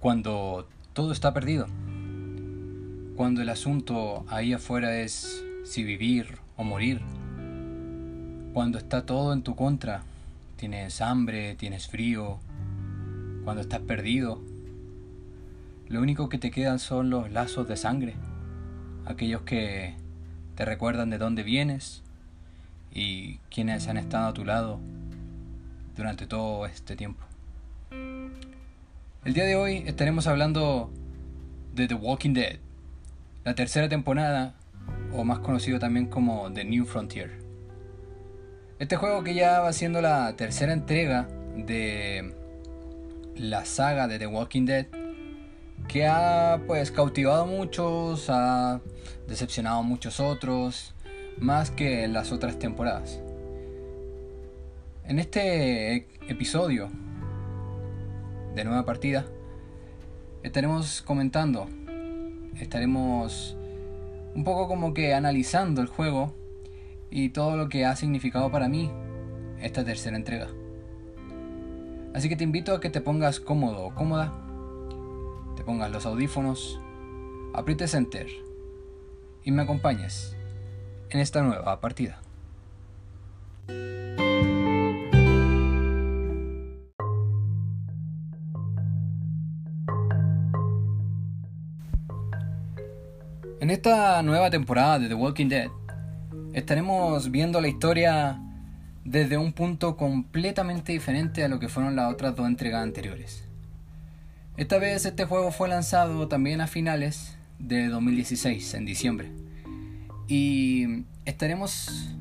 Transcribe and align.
cuando 0.00 0.66
todo 0.94 1.12
está 1.12 1.34
perdido, 1.34 1.66
cuando 3.16 3.42
el 3.42 3.50
asunto 3.50 4.24
ahí 4.28 4.54
afuera 4.54 4.98
es 4.98 5.44
si 5.64 5.84
vivir 5.84 6.38
o 6.56 6.64
morir, 6.64 7.02
cuando 8.54 8.78
está 8.78 9.04
todo 9.04 9.34
en 9.34 9.42
tu 9.42 9.54
contra, 9.54 10.02
tienes 10.56 11.02
hambre, 11.02 11.54
tienes 11.54 11.86
frío, 11.86 12.38
cuando 13.44 13.60
estás 13.60 13.80
perdido, 13.80 14.40
lo 15.88 16.00
único 16.00 16.30
que 16.30 16.38
te 16.38 16.50
quedan 16.50 16.78
son 16.78 17.10
los 17.10 17.30
lazos 17.30 17.68
de 17.68 17.76
sangre, 17.76 18.14
aquellos 19.04 19.42
que 19.42 19.96
te 20.54 20.64
recuerdan 20.64 21.10
de 21.10 21.18
dónde 21.18 21.42
vienes 21.42 22.02
y 22.90 23.36
quienes 23.50 23.86
han 23.86 23.98
estado 23.98 24.28
a 24.28 24.32
tu 24.32 24.46
lado 24.46 24.80
durante 25.94 26.26
todo 26.26 26.64
este 26.64 26.96
tiempo. 26.96 27.29
El 29.22 29.34
día 29.34 29.44
de 29.44 29.54
hoy 29.54 29.84
estaremos 29.86 30.26
hablando 30.26 30.90
de 31.74 31.86
The 31.86 31.92
Walking 31.94 32.32
Dead, 32.32 32.56
la 33.44 33.54
tercera 33.54 33.86
temporada, 33.86 34.54
o 35.12 35.24
más 35.24 35.40
conocido 35.40 35.78
también 35.78 36.06
como 36.06 36.50
The 36.50 36.64
New 36.64 36.86
Frontier. 36.86 37.30
Este 38.78 38.96
juego 38.96 39.22
que 39.22 39.34
ya 39.34 39.60
va 39.60 39.74
siendo 39.74 40.00
la 40.00 40.36
tercera 40.36 40.72
entrega 40.72 41.28
de 41.54 42.34
la 43.36 43.66
saga 43.66 44.08
de 44.08 44.18
The 44.18 44.26
Walking 44.26 44.64
Dead, 44.64 44.86
que 45.86 46.06
ha 46.06 46.58
pues 46.66 46.90
cautivado 46.90 47.42
a 47.42 47.46
muchos, 47.46 48.30
ha 48.30 48.80
decepcionado 49.28 49.80
a 49.80 49.82
muchos 49.82 50.18
otros, 50.18 50.94
más 51.36 51.70
que 51.70 52.04
en 52.04 52.14
las 52.14 52.32
otras 52.32 52.58
temporadas. 52.58 53.20
En 55.04 55.18
este 55.18 56.08
episodio 56.26 56.88
de 58.54 58.64
nueva 58.64 58.84
partida, 58.84 59.26
estaremos 60.42 61.02
comentando, 61.02 61.68
estaremos 62.58 63.56
un 64.34 64.44
poco 64.44 64.68
como 64.68 64.94
que 64.94 65.14
analizando 65.14 65.80
el 65.80 65.86
juego 65.86 66.34
y 67.10 67.30
todo 67.30 67.56
lo 67.56 67.68
que 67.68 67.84
ha 67.84 67.96
significado 67.96 68.50
para 68.50 68.68
mí 68.68 68.90
esta 69.60 69.84
tercera 69.84 70.16
entrega. 70.16 70.48
Así 72.14 72.28
que 72.28 72.36
te 72.36 72.44
invito 72.44 72.74
a 72.74 72.80
que 72.80 72.90
te 72.90 73.00
pongas 73.00 73.40
cómodo 73.40 73.84
o 73.84 73.94
cómoda, 73.94 74.32
te 75.56 75.62
pongas 75.62 75.90
los 75.90 76.06
audífonos, 76.06 76.80
aprietes 77.52 77.94
enter 77.94 78.28
y 79.44 79.52
me 79.52 79.62
acompañes 79.62 80.36
en 81.10 81.20
esta 81.20 81.42
nueva 81.42 81.80
partida. 81.80 82.20
En 93.70 93.74
esta 93.74 94.20
nueva 94.24 94.50
temporada 94.50 94.98
de 94.98 95.06
The 95.06 95.14
Walking 95.14 95.46
Dead 95.46 95.70
estaremos 96.54 97.30
viendo 97.30 97.60
la 97.60 97.68
historia 97.68 98.40
desde 99.04 99.36
un 99.36 99.52
punto 99.52 99.96
completamente 99.96 100.90
diferente 100.90 101.44
a 101.44 101.48
lo 101.48 101.60
que 101.60 101.68
fueron 101.68 101.94
las 101.94 102.12
otras 102.12 102.34
dos 102.34 102.48
entregas 102.48 102.82
anteriores. 102.82 103.44
Esta 104.56 104.78
vez 104.78 105.06
este 105.06 105.24
juego 105.24 105.52
fue 105.52 105.68
lanzado 105.68 106.26
también 106.26 106.60
a 106.60 106.66
finales 106.66 107.38
de 107.60 107.86
2016, 107.86 108.74
en 108.74 108.86
diciembre. 108.86 109.30
Y 110.26 111.04
estaremos 111.24 112.12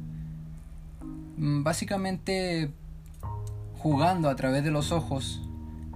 mm, 1.36 1.64
básicamente 1.64 2.70
jugando 3.80 4.30
a 4.30 4.36
través 4.36 4.64
de 4.64 4.70
los 4.70 4.92
ojos 4.92 5.42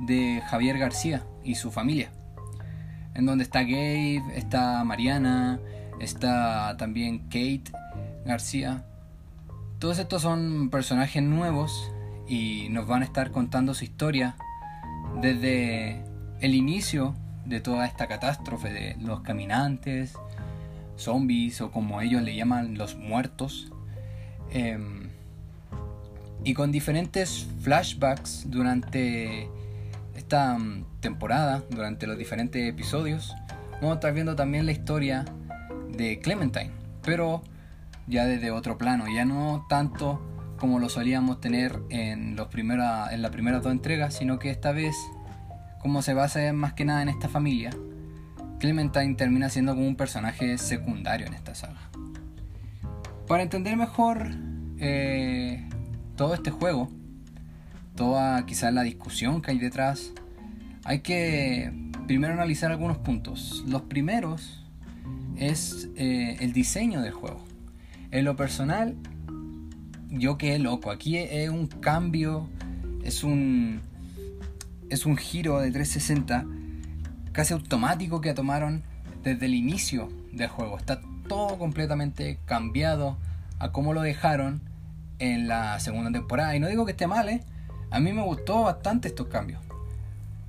de 0.08 0.42
Javier 0.50 0.80
García 0.80 1.24
y 1.44 1.54
su 1.54 1.70
familia 1.70 2.10
en 3.16 3.26
donde 3.26 3.44
está 3.44 3.64
Gabe, 3.64 4.24
está 4.36 4.84
Mariana, 4.84 5.60
está 6.00 6.76
también 6.78 7.20
Kate 7.30 7.72
García. 8.26 8.86
Todos 9.80 10.00
estos 10.00 10.22
son 10.22 10.70
personajes 10.70 11.22
nuevos 11.22 11.92
y 12.28 12.68
nos 12.70 12.88
van 12.88 13.02
a 13.02 13.06
estar 13.06 13.32
contando 13.32 13.74
su 13.74 13.84
historia 13.84 14.36
desde 15.22 16.04
el 16.40 16.56
inicio 16.56 17.16
de 17.46 17.60
toda 17.60 17.86
esta 17.86 18.08
catástrofe 18.08 18.72
de 18.72 18.96
los 19.02 19.22
caminantes, 19.22 20.14
zombies 20.98 21.62
o 21.62 21.72
como 21.72 22.02
ellos 22.02 22.22
le 22.22 22.36
llaman 22.36 22.78
los 22.78 22.96
muertos. 22.96 23.72
Em, 24.52 25.10
y 26.44 26.54
con 26.54 26.72
diferentes 26.72 27.48
flashbacks 27.62 28.50
durante 28.50 29.50
esta 30.24 30.58
mm, 30.58 30.86
temporada, 31.02 31.64
durante 31.70 32.08
los 32.08 32.18
diferentes 32.18 32.68
episodios, 32.68 33.36
vamos 33.74 33.92
a 33.92 33.94
estar 33.96 34.14
viendo 34.14 34.36
también 34.36 34.66
la 34.66 34.72
historia 34.72 35.26
de 35.90 36.20
Clementine, 36.20 36.72
pero 37.04 37.44
ya 38.08 38.26
desde 38.26 38.52
otro 38.52 38.78
plano, 38.78 39.06
ya 39.14 39.26
no 39.26 39.66
tanto 39.70 40.22
como 40.58 40.80
lo 40.80 40.88
solíamos 40.88 41.42
tener 41.42 41.78
en, 41.90 42.38
los 42.38 42.48
primera, 42.48 43.14
en 43.14 43.22
las 43.22 43.32
primeras 43.32 43.64
dos 43.64 43.74
entregas, 43.74 44.16
sino 44.16 44.40
que 44.40 44.50
esta 44.50 44.72
vez, 44.72 44.96
como 45.80 46.02
se 46.02 46.14
basa 46.14 46.54
más 46.54 46.74
que 46.74 46.86
nada 46.86 47.02
en 47.02 47.10
esta 47.10 47.28
familia, 47.28 47.72
Clementine 48.60 49.16
termina 49.16 49.50
siendo 49.50 49.76
como 49.76 49.86
un 49.86 49.98
personaje 49.98 50.58
secundario 50.58 51.28
en 51.28 51.34
esta 51.34 51.54
saga. 51.54 51.90
Para 53.28 53.44
entender 53.44 53.76
mejor 53.76 54.30
eh, 54.80 55.68
todo 56.16 56.34
este 56.34 56.50
juego, 56.50 56.90
toda 57.96 58.46
quizás 58.46 58.74
la 58.74 58.84
discusión 58.84 59.42
que 59.42 59.52
hay 59.52 59.60
detrás, 59.60 60.12
hay 60.84 61.00
que 61.00 61.72
primero 62.08 62.34
analizar 62.34 62.72
algunos 62.72 62.98
puntos. 62.98 63.64
Los 63.68 63.84
primeros 63.84 64.64
es 65.38 65.90
eh, 65.96 66.38
el 66.40 66.54
diseño 66.54 67.02
del 67.02 67.12
juego. 67.12 67.44
En 68.12 68.26
lo 68.26 68.36
personal, 68.36 68.96
yo 70.10 70.38
quedé 70.38 70.60
loco. 70.60 70.92
Aquí 70.92 71.18
es 71.18 71.50
un 71.50 71.68
cambio, 71.68 72.48
es 73.04 73.24
un, 73.24 73.82
es 74.90 75.06
un 75.06 75.18
giro 75.18 75.60
de 75.60 75.72
360 75.72 76.46
casi 77.32 77.54
automático 77.54 78.22
que 78.22 78.34
tomaron 78.34 78.84
desde 79.24 79.48
el 79.48 79.56
inicio 79.56 80.10
del 80.32 80.50
juego. 80.50 80.78
Está 80.78 81.02
todo 81.28 81.58
completamente 81.58 82.38
cambiado 82.46 83.18
a 83.60 83.72
cómo 83.72 83.94
lo 83.94 84.02
dejaron 84.02 84.62
en 85.20 85.48
la 85.48 85.80
segunda 85.80 86.12
temporada. 86.12 86.56
Y 86.56 86.60
no 86.60 86.68
digo 86.68 86.86
que 86.86 86.92
esté 86.92 87.08
mal, 87.08 87.30
¿eh? 87.30 87.42
A 87.94 88.00
mí 88.00 88.12
me 88.12 88.24
gustó 88.24 88.64
bastante 88.64 89.08
estos 89.08 89.28
cambios. 89.28 89.62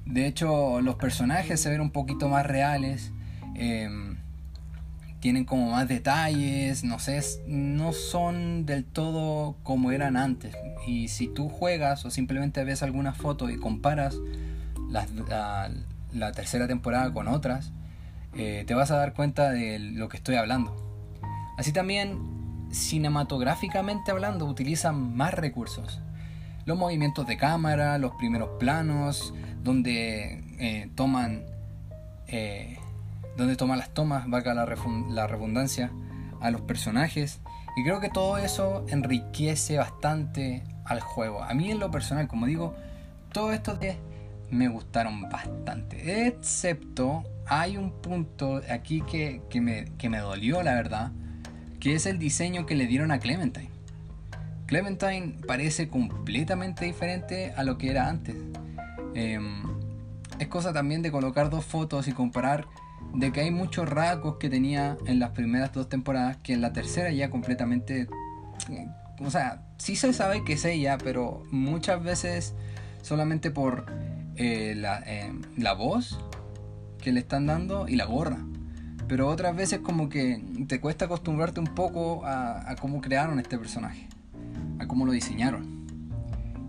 De 0.07 0.27
hecho, 0.27 0.81
los 0.81 0.95
personajes 0.95 1.61
se 1.61 1.69
ven 1.69 1.83
un 1.83 1.91
poquito 1.91 2.27
más 2.31 2.47
reales. 2.47 3.13
Em, 3.55 4.17
tienen 5.21 5.45
como 5.45 5.73
más 5.73 5.87
detalles, 5.87 6.85
no 6.85 6.99
sé, 6.99 7.21
no 7.47 7.93
son 7.93 8.65
del 8.65 8.87
todo 8.87 9.57
como 9.63 9.93
eran 9.93 10.17
antes. 10.17 10.57
Y 10.87 11.09
si 11.09 11.29
tú 11.29 11.51
juegas 11.51 12.07
o 12.07 12.11
simplemente 12.11 12.65
ves 12.65 12.83
alguna 12.83 13.13
foto 13.13 13.51
y 13.51 13.59
comparas 13.59 14.17
la, 14.89 16.33
tercera 16.33 16.67
temporada 16.67 17.13
con 17.13 17.29
otras, 17.29 17.73
eh, 18.35 18.65
te 18.67 18.73
vas 18.73 18.91
a 18.91 18.97
dar 18.97 19.13
cuenta 19.13 19.51
de 19.51 19.79
lo 19.79 20.09
que 20.09 20.17
estoy 20.17 20.37
hablando. 20.37 20.75
Así 21.59 21.73
también, 21.75 22.71
cinematográficamente 22.71 24.13
hablando, 24.13 24.47
utilizan 24.47 25.15
más 25.15 25.35
recursos 25.35 26.01
los 26.67 26.79
movimientos 26.79 27.27
de 27.27 27.37
cámara, 27.37 27.99
los 27.99 28.13
primeros 28.17 28.51
planos, 28.59 29.35
donde 29.63 30.45
eh, 30.59 30.91
toman 30.95 31.45
eh, 32.27 32.79
donde 33.37 33.57
toman 33.57 33.79
las 33.79 33.93
tomas, 33.93 34.29
valga 34.29 34.55
la, 34.55 34.67
la 35.11 35.27
redundancia, 35.27 35.91
a 36.41 36.51
los 36.51 36.61
personajes. 36.63 37.41
Y 37.77 37.83
creo 37.83 38.01
que 38.01 38.09
todo 38.09 38.39
eso 38.39 38.85
enriquece 38.89 39.79
bastante 39.79 40.63
al 40.85 41.01
juego. 41.01 41.43
A 41.43 41.55
mí 41.55 41.71
en 41.71 41.81
lo 41.81 41.91
personal, 41.91 42.29
como 42.29 42.47
digo, 42.47 42.75
todos 43.33 43.55
estos 43.55 43.81
días 43.81 43.97
me 44.51 44.69
gustaron 44.69 45.23
bastante. 45.29 46.27
Excepto 46.27 47.25
hay 47.47 47.77
un 47.77 47.91
punto 47.91 48.61
aquí 48.71 49.03
que, 49.03 49.43
que, 49.51 49.61
me, 49.61 49.87
que 49.99 50.09
me 50.09 50.19
dolió, 50.19 50.63
la 50.63 50.75
verdad, 50.75 51.13
que 51.81 51.95
es 51.95 52.07
el 52.07 52.19
diseño 52.19 52.67
que 52.67 52.77
le 52.77 52.87
dieron 52.87 53.11
a 53.11 53.19
Clementine. 53.19 53.74
Clementine 54.75 55.37
parece 55.47 55.89
completamente 55.89 56.85
diferente 56.85 57.53
a 57.57 57.63
lo 57.63 57.79
que 57.79 57.93
era 57.93 58.09
antes. 58.09 58.35
Em, 59.15 59.63
es 60.41 60.49
cosa 60.49 60.73
también 60.73 61.01
de 61.01 61.13
colocar 61.13 61.49
dos 61.49 61.65
fotos 61.65 62.09
y 62.09 62.13
comparar 62.13 62.67
de 63.15 63.31
que 63.31 63.43
hay 63.43 63.53
muchos 63.53 63.89
rasgos 63.89 64.39
que 64.39 64.51
tenía 64.51 64.97
en 65.07 65.21
las 65.21 65.31
primeras 65.31 65.73
dos 65.73 65.89
temporadas 65.89 66.39
que 66.39 66.55
en 66.55 66.61
la 66.61 66.73
tercera 66.73 67.13
ya 67.13 67.31
completamente... 67.31 68.09
Eh, 68.69 68.89
o 69.21 69.31
sea, 69.31 69.63
sí 69.79 69.95
se 69.95 70.13
sabe 70.13 70.43
que 70.43 70.55
es 70.55 70.65
ella, 70.65 70.99
pero 70.99 71.45
muchas 71.53 72.03
veces 72.03 72.57
solamente 73.01 73.53
por 73.53 73.87
eh, 74.35 74.73
em, 75.07 75.43
la, 75.57 75.73
voz 75.75 76.19
que 77.01 77.13
le 77.13 77.21
están 77.21 77.47
dando 77.47 77.87
y 77.87 77.95
la 77.95 78.07
gorra. 78.07 78.39
Pero 79.07 79.29
otras 79.29 79.55
veces 79.55 79.79
como 79.79 80.09
que 80.09 80.43
te 80.67 80.81
cuesta 80.81 81.05
acostumbrarte 81.05 81.61
un 81.61 81.73
poco 81.77 82.27
a 82.27 82.75
cómo 82.81 83.01
crearon 83.01 83.39
este 83.39 83.57
personaje 83.57 84.09
a 84.79 84.87
cómo 84.87 85.07
lo 85.07 85.13
diseñaron. 85.13 85.75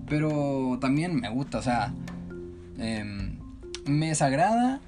Pero 0.07 0.77
también 0.79 1.15
me 1.15 1.29
gusta, 1.29 1.59
o 1.59 1.61
sea, 1.61 1.93
em, 2.77 3.39
me 3.85 4.09
desagrada 4.09 4.79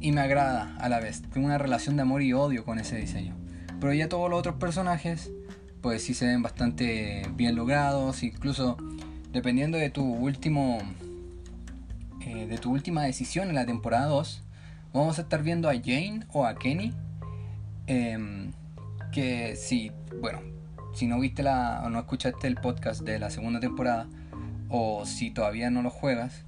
y 0.00 0.12
me 0.12 0.20
agrada 0.20 0.76
a 0.78 0.88
la 0.88 1.00
vez. 1.00 1.22
Tengo 1.32 1.46
una 1.46 1.58
relación 1.58 1.96
de 1.96 2.02
amor 2.02 2.22
y 2.22 2.32
odio 2.32 2.64
con 2.64 2.78
ese 2.78 2.96
diseño. 2.96 3.34
Pero 3.80 3.92
ya 3.92 4.08
todos 4.08 4.30
los 4.30 4.38
otros 4.38 4.56
personajes, 4.56 5.30
pues 5.80 6.02
sí 6.02 6.14
se 6.14 6.26
ven 6.26 6.42
bastante 6.42 7.28
bien 7.34 7.56
logrados. 7.56 8.22
Incluso 8.22 8.76
dependiendo 9.32 9.78
de 9.78 9.90
tu 9.90 10.04
último. 10.04 10.78
Eh, 12.20 12.46
de 12.46 12.56
tu 12.56 12.70
última 12.70 13.02
decisión 13.02 13.48
en 13.48 13.54
la 13.54 13.66
temporada 13.66 14.06
2, 14.06 14.42
vamos 14.94 15.18
a 15.18 15.22
estar 15.22 15.42
viendo 15.42 15.68
a 15.68 15.74
Jane 15.74 16.20
o 16.32 16.46
a 16.46 16.54
Kenny. 16.54 16.94
Em, 17.86 18.52
que 19.12 19.56
si, 19.56 19.92
bueno, 20.20 20.40
si 20.94 21.06
no 21.06 21.18
viste 21.20 21.42
la 21.42 21.82
o 21.84 21.90
no 21.90 21.98
escuchaste 21.98 22.46
el 22.46 22.56
podcast 22.56 23.02
de 23.02 23.18
la 23.18 23.30
segunda 23.30 23.60
temporada, 23.60 24.06
o 24.68 25.04
si 25.06 25.30
todavía 25.30 25.70
no 25.70 25.82
lo 25.82 25.90
juegas, 25.90 26.44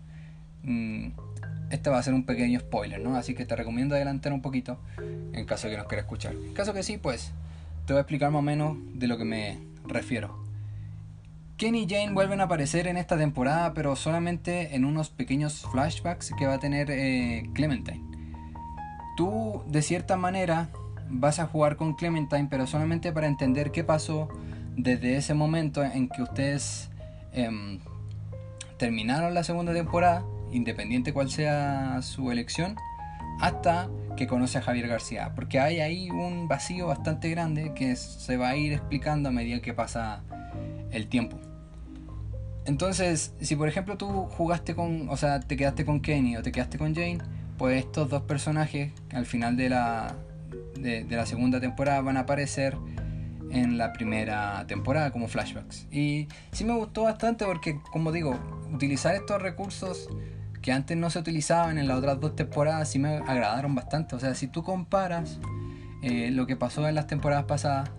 mm, 0.63 1.09
este 1.71 1.91
va 1.91 1.99
a 1.99 2.03
ser 2.03 2.15
un 2.15 2.25
pequeño 2.25 2.61
spoiler, 2.61 3.01
¿no? 3.01 3.17
Así 3.17 3.35
que 3.35 3.45
te 3.45 3.57
recomiendo 3.57 3.95
adelantar 3.95 4.33
un 4.33 4.43
poquito 4.43 4.79
en 5.33 5.45
caso 5.47 5.67
de 5.67 5.73
que 5.73 5.79
nos 5.79 5.87
quieras 5.87 6.05
escuchar. 6.05 6.35
En 6.35 6.55
caso 6.55 6.73
que 6.73 6.83
sí, 6.83 6.97
pues 6.97 7.33
te 7.87 7.93
voy 7.93 7.99
a 7.99 8.03
explicar 8.03 8.31
más 8.31 8.41
o 8.41 8.43
menos 8.43 8.77
de 8.95 9.07
lo 9.07 9.19
que 9.19 9.25
me 9.25 9.59
refiero. 9.87 10.45
Ken 11.57 11.75
y 11.75 11.89
Jane 11.89 12.13
vuelven 12.13 12.41
a 12.41 12.45
aparecer 12.45 12.87
en 12.87 12.99
esta 12.99 13.17
temporada, 13.17 13.73
pero 13.73 13.97
solamente 13.97 14.77
en 14.77 14.85
unos 14.85 15.09
pequeños 15.09 15.67
flashbacks 15.73 16.33
que 16.39 16.47
va 16.47 16.55
a 16.55 16.59
tener 16.59 16.91
eh, 16.91 17.49
Clementine. 17.55 18.03
Tú, 19.17 19.63
de 19.67 19.81
cierta 19.81 20.19
manera, 20.19 20.69
vas 21.09 21.39
a 21.39 21.47
jugar 21.47 21.77
con 21.77 21.95
Clementine, 21.95 22.49
pero 22.51 22.67
solamente 22.67 23.13
para 23.13 23.27
entender 23.27 23.71
qué 23.71 23.85
pasó 23.85 24.29
desde 24.77 25.17
ese 25.17 25.35
momento 25.35 25.83
en 25.83 26.09
que 26.09 26.23
ustedes 26.23 26.91
em, 27.33 27.79
terminaron 28.79 29.35
la 29.35 29.43
segunda 29.43 29.73
temporada 29.73 30.25
independiente 30.53 31.13
cual 31.13 31.31
sea 31.31 32.01
su 32.03 32.31
elección, 32.31 32.77
hasta 33.41 33.89
que 34.17 34.27
conoce 34.27 34.59
a 34.59 34.63
Javier 34.63 34.89
García, 34.89 35.33
porque 35.35 35.61
hay 35.61 35.81
ahí 35.81 36.11
un 36.11 36.49
vacío 36.49 36.87
bastante 36.87 37.29
grande 37.29 37.73
que 37.75 37.97
se 37.97 38.37
va 38.37 38.51
a 38.51 38.57
ir 38.57 38.73
explicando 38.73 39.29
a 39.29 39.33
medida 39.33 39.61
que 39.61 39.75
pasa 39.75 40.23
el 40.91 41.09
tiempo. 41.09 41.39
Entonces, 42.65 43.35
si 43.41 43.55
por 43.55 43.69
ejemplo 43.69 43.97
tú 43.97 44.27
jugaste 44.31 44.75
con, 44.75 45.09
o 45.09 45.17
sea, 45.17 45.41
te 45.41 45.57
quedaste 45.57 45.85
con 45.85 46.01
Kenny 46.01 46.37
o 46.37 46.43
te 46.43 46.51
quedaste 46.51 46.79
con 46.79 46.95
Jane, 46.95 47.19
pues 47.59 47.85
estos 47.85 48.09
dos 48.11 48.23
personajes 48.23 48.93
al 49.13 49.27
final 49.27 49.57
de 49.57 49.69
la, 49.71 50.17
de, 50.83 51.05
de 51.05 51.17
la 51.17 51.27
segunda 51.27 51.61
temporada 51.61 52.01
van 52.01 52.17
a 52.17 52.21
aparecer 52.21 52.77
en 53.51 53.79
la 53.79 53.93
primera 53.93 54.67
temporada 54.67 55.11
como 55.11 55.29
flashbacks. 55.29 55.87
Y 55.91 56.29
sí 56.53 56.65
me 56.65 56.75
gustó 56.75 57.05
bastante 57.05 57.45
porque, 57.45 57.81
como 57.93 58.13
digo, 58.13 58.39
utilizar 58.73 59.15
estos 59.15 59.41
recursos 59.41 60.09
que 60.63 60.73
antes 60.73 60.97
no 60.97 61.11
se 61.11 61.19
utilizaban 61.19 61.79
en 61.79 61.87
las 61.87 61.99
otras 61.99 62.21
dos 62.21 62.35
temporadas 62.35 62.91
sí 62.91 62.99
me 62.99 63.17
agradaron 63.19 63.75
bastante. 63.75 64.17
O 64.17 64.19
sea, 64.19 64.35
si 64.35 64.49
tú 64.49 64.63
comparas 64.63 65.39
eh, 66.03 66.31
lo 66.33 66.47
que 66.47 66.57
pasó 66.57 66.89
en 66.89 66.95
las 66.95 67.07
temporadas 67.07 67.45
pasadas, 67.45 67.91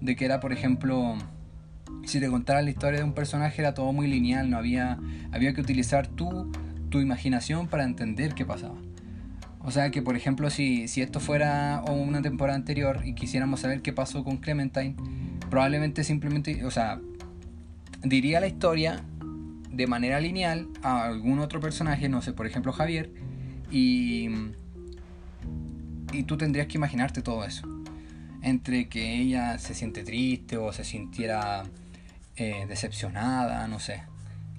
de 0.00 0.16
que 0.16 0.24
era, 0.24 0.40
por 0.40 0.52
ejemplo, 0.52 1.16
si 2.04 2.20
te 2.20 2.28
contara 2.28 2.62
la 2.62 2.70
historia 2.70 3.00
de 3.00 3.04
un 3.04 3.12
personaje 3.12 3.60
era 3.60 3.74
todo 3.74 3.92
muy 3.92 4.08
lineal, 4.08 4.50
no 4.50 4.56
había, 4.56 4.98
había 5.32 5.52
que 5.52 5.60
utilizar 5.60 6.06
tu, 6.06 6.50
tu 6.90 7.00
imaginación 7.00 7.68
para 7.68 7.84
entender 7.84 8.34
qué 8.34 8.44
pasaba. 8.44 8.74
O 9.64 9.70
sea 9.70 9.90
que, 9.90 10.02
por 10.02 10.16
ejemplo, 10.16 10.50
si, 10.50 10.88
si 10.88 11.02
esto 11.02 11.20
fuera 11.20 11.82
una 11.88 12.20
temporada 12.20 12.56
anterior 12.56 13.02
y 13.04 13.14
quisiéramos 13.14 13.60
saber 13.60 13.80
qué 13.80 13.92
pasó 13.92 14.24
con 14.24 14.38
Clementine, 14.38 14.96
probablemente 15.50 16.02
simplemente, 16.02 16.64
o 16.64 16.70
sea, 16.70 17.00
diría 18.02 18.40
la 18.40 18.48
historia 18.48 19.04
de 19.70 19.86
manera 19.86 20.20
lineal 20.20 20.68
a 20.82 21.04
algún 21.04 21.38
otro 21.38 21.60
personaje, 21.60 22.08
no 22.08 22.22
sé, 22.22 22.32
por 22.32 22.46
ejemplo 22.46 22.72
Javier, 22.72 23.10
y, 23.70 24.28
y 26.12 26.24
tú 26.24 26.36
tendrías 26.36 26.66
que 26.66 26.76
imaginarte 26.76 27.22
todo 27.22 27.44
eso. 27.44 27.66
Entre 28.42 28.88
que 28.88 29.20
ella 29.20 29.58
se 29.58 29.74
siente 29.74 30.02
triste 30.02 30.56
o 30.56 30.72
se 30.72 30.82
sintiera 30.82 31.62
eh, 32.36 32.66
decepcionada, 32.68 33.68
no 33.68 33.78
sé. 33.78 34.02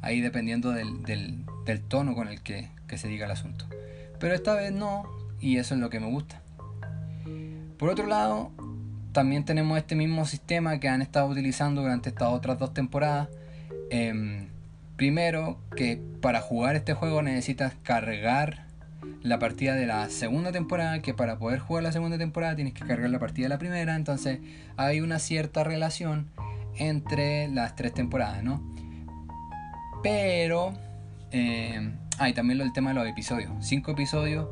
Ahí 0.02 0.22
dependiendo 0.22 0.72
del, 0.72 1.04
del, 1.04 1.46
del 1.66 1.82
tono 1.82 2.16
con 2.16 2.30
el 2.30 2.42
que, 2.42 2.70
que 2.88 2.98
se 2.98 3.10
diga 3.10 3.26
el 3.26 3.32
asunto. 3.32 3.68
Pero 4.24 4.36
esta 4.36 4.56
vez 4.56 4.72
no, 4.72 5.04
y 5.42 5.58
eso 5.58 5.76
es 5.76 5.82
lo 5.82 5.90
que 5.90 6.00
me 6.00 6.08
gusta. 6.08 6.42
Por 7.78 7.90
otro 7.90 8.08
lado, 8.08 8.52
también 9.12 9.44
tenemos 9.44 9.78
este 9.78 9.96
mismo 9.96 10.26
sistema 10.26 10.80
que 10.80 10.88
han 10.88 11.02
estado 11.02 11.28
utilizando 11.28 11.82
durante 11.82 12.08
estas 12.08 12.30
otras 12.30 12.58
dos 12.58 12.74
temporadas. 12.74 13.28
Eh, 13.90 14.48
Primero, 14.96 15.58
que 15.76 16.00
para 16.22 16.40
jugar 16.40 16.76
este 16.76 16.94
juego 16.94 17.22
necesitas 17.24 17.74
cargar 17.82 18.68
la 19.24 19.40
partida 19.40 19.74
de 19.74 19.88
la 19.88 20.08
segunda 20.10 20.52
temporada, 20.52 21.02
que 21.02 21.16
para 21.16 21.40
poder 21.40 21.60
jugar 21.60 21.84
la 21.84 21.92
segunda 21.92 22.18
temporada 22.18 22.56
tienes 22.56 22.74
que 22.74 22.86
cargar 22.86 23.10
la 23.10 23.20
partida 23.20 23.46
de 23.46 23.50
la 23.50 23.58
primera, 23.58 23.96
entonces 23.96 24.40
hay 24.78 25.02
una 25.02 25.18
cierta 25.18 25.64
relación 25.64 26.28
entre 26.78 27.48
las 27.50 27.76
tres 27.76 27.94
temporadas, 27.94 28.44
¿no? 28.44 28.62
Pero 30.04 30.74
eh, 31.32 31.92
hay 32.18 32.34
también 32.34 32.62
el 32.62 32.74
tema 32.74 32.92
de 32.92 32.96
los 32.96 33.08
episodios, 33.08 33.52
cinco 33.62 33.92
episodios 33.92 34.48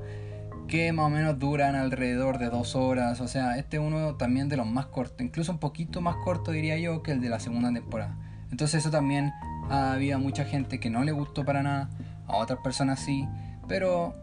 que 0.68 0.94
más 0.94 1.08
o 1.08 1.10
menos 1.10 1.38
duran 1.38 1.76
alrededor 1.76 2.38
de 2.38 2.50
dos 2.50 2.76
horas, 2.76 3.20
o 3.20 3.28
sea, 3.28 3.58
este 3.58 3.78
es 3.78 3.84
uno 3.84 4.16
también 4.16 4.48
de 4.48 4.56
los 4.56 4.66
más 4.66 4.86
cortos, 4.86 5.20
incluso 5.20 5.52
un 5.52 5.60
poquito 5.60 6.00
más 6.00 6.16
corto 6.24 6.52
diría 6.52 6.78
yo 6.78 7.04
que 7.04 7.12
el 7.12 7.20
de 7.20 7.30
la 7.30 7.42
segunda 7.42 7.74
temporada. 7.74 8.18
Entonces 8.52 8.82
eso 8.82 8.90
también 8.90 9.34
había 9.70 10.18
mucha 10.18 10.46
gente 10.46 10.80
que 10.80 10.90
no 10.90 11.04
le 11.04 11.12
gustó 11.12 11.44
para 11.44 11.62
nada, 11.62 11.90
a 12.28 12.38
otras 12.38 12.60
personas 12.60 13.02
sí, 13.02 13.28
pero 13.68 14.16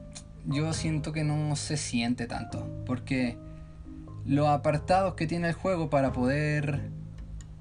yo 0.46 0.73
siento 0.73 1.12
que 1.12 1.23
no 1.23 1.55
se 1.55 1.76
siente 1.76 2.26
tanto, 2.26 2.67
porque 2.87 3.37
los 4.25 4.49
apartados 4.49 5.14
que 5.14 5.26
tiene 5.26 5.49
el 5.49 5.55
juego 5.55 5.91
para 5.91 6.12
poder 6.12 6.91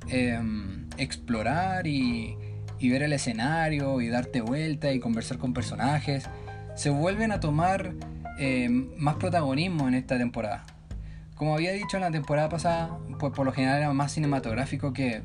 em, 0.07 0.87
explorar 0.97 1.87
y, 1.87 2.37
ver 2.79 3.03
el 3.03 3.13
escenario 3.13 4.01
y 4.01 4.07
darte 4.07 4.41
vuelta 4.41 4.91
y 4.93 4.99
conversar 4.99 5.37
con 5.37 5.53
personajes, 5.53 6.29
se 6.75 6.89
vuelven 6.89 7.31
a 7.31 7.39
tomar 7.39 7.93
em, 8.39 8.89
más 8.97 9.15
protagonismo 9.15 9.87
en 9.87 9.95
esta 9.95 10.17
temporada. 10.17 10.65
Como 11.35 11.53
había 11.55 11.71
dicho 11.71 11.97
en 11.97 12.01
la 12.01 12.11
temporada 12.11 12.49
pasada, 12.49 12.97
pues 13.19 13.33
por 13.33 13.45
lo 13.45 13.51
general 13.51 13.77
era 13.77 13.93
más 13.93 14.11
cinematográfico 14.13 14.93
que 14.93 15.23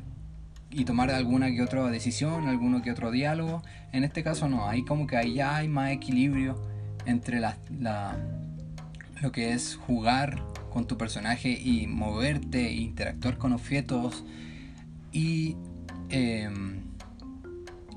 y 0.73 0.85
tomar 0.85 1.11
alguna 1.11 1.51
que 1.51 1.61
otra 1.61 1.87
decisión, 1.89 2.47
alguno 2.47 2.81
que 2.81 2.91
otro 2.91 3.11
diálogo. 3.11 3.61
En 3.91 4.03
este 4.03 4.23
caso 4.23 4.49
no, 4.49 4.67
hay 4.67 4.83
como 4.83 5.07
que 5.07 5.17
ahí 5.17 5.35
ya 5.35 5.55
hay 5.57 5.67
más 5.67 5.91
equilibrio 5.91 6.59
entre 7.05 7.39
la, 7.39 7.57
lo 9.21 9.31
que 9.31 9.53
es 9.53 9.75
jugar 9.75 10.41
con 10.71 10.87
tu 10.87 10.97
personaje 10.97 11.49
y 11.51 11.85
moverte, 11.87 12.71
interactuar 12.73 13.37
con 13.37 13.53
objetos 13.53 14.25
y, 15.11 15.55
em, 16.09 16.81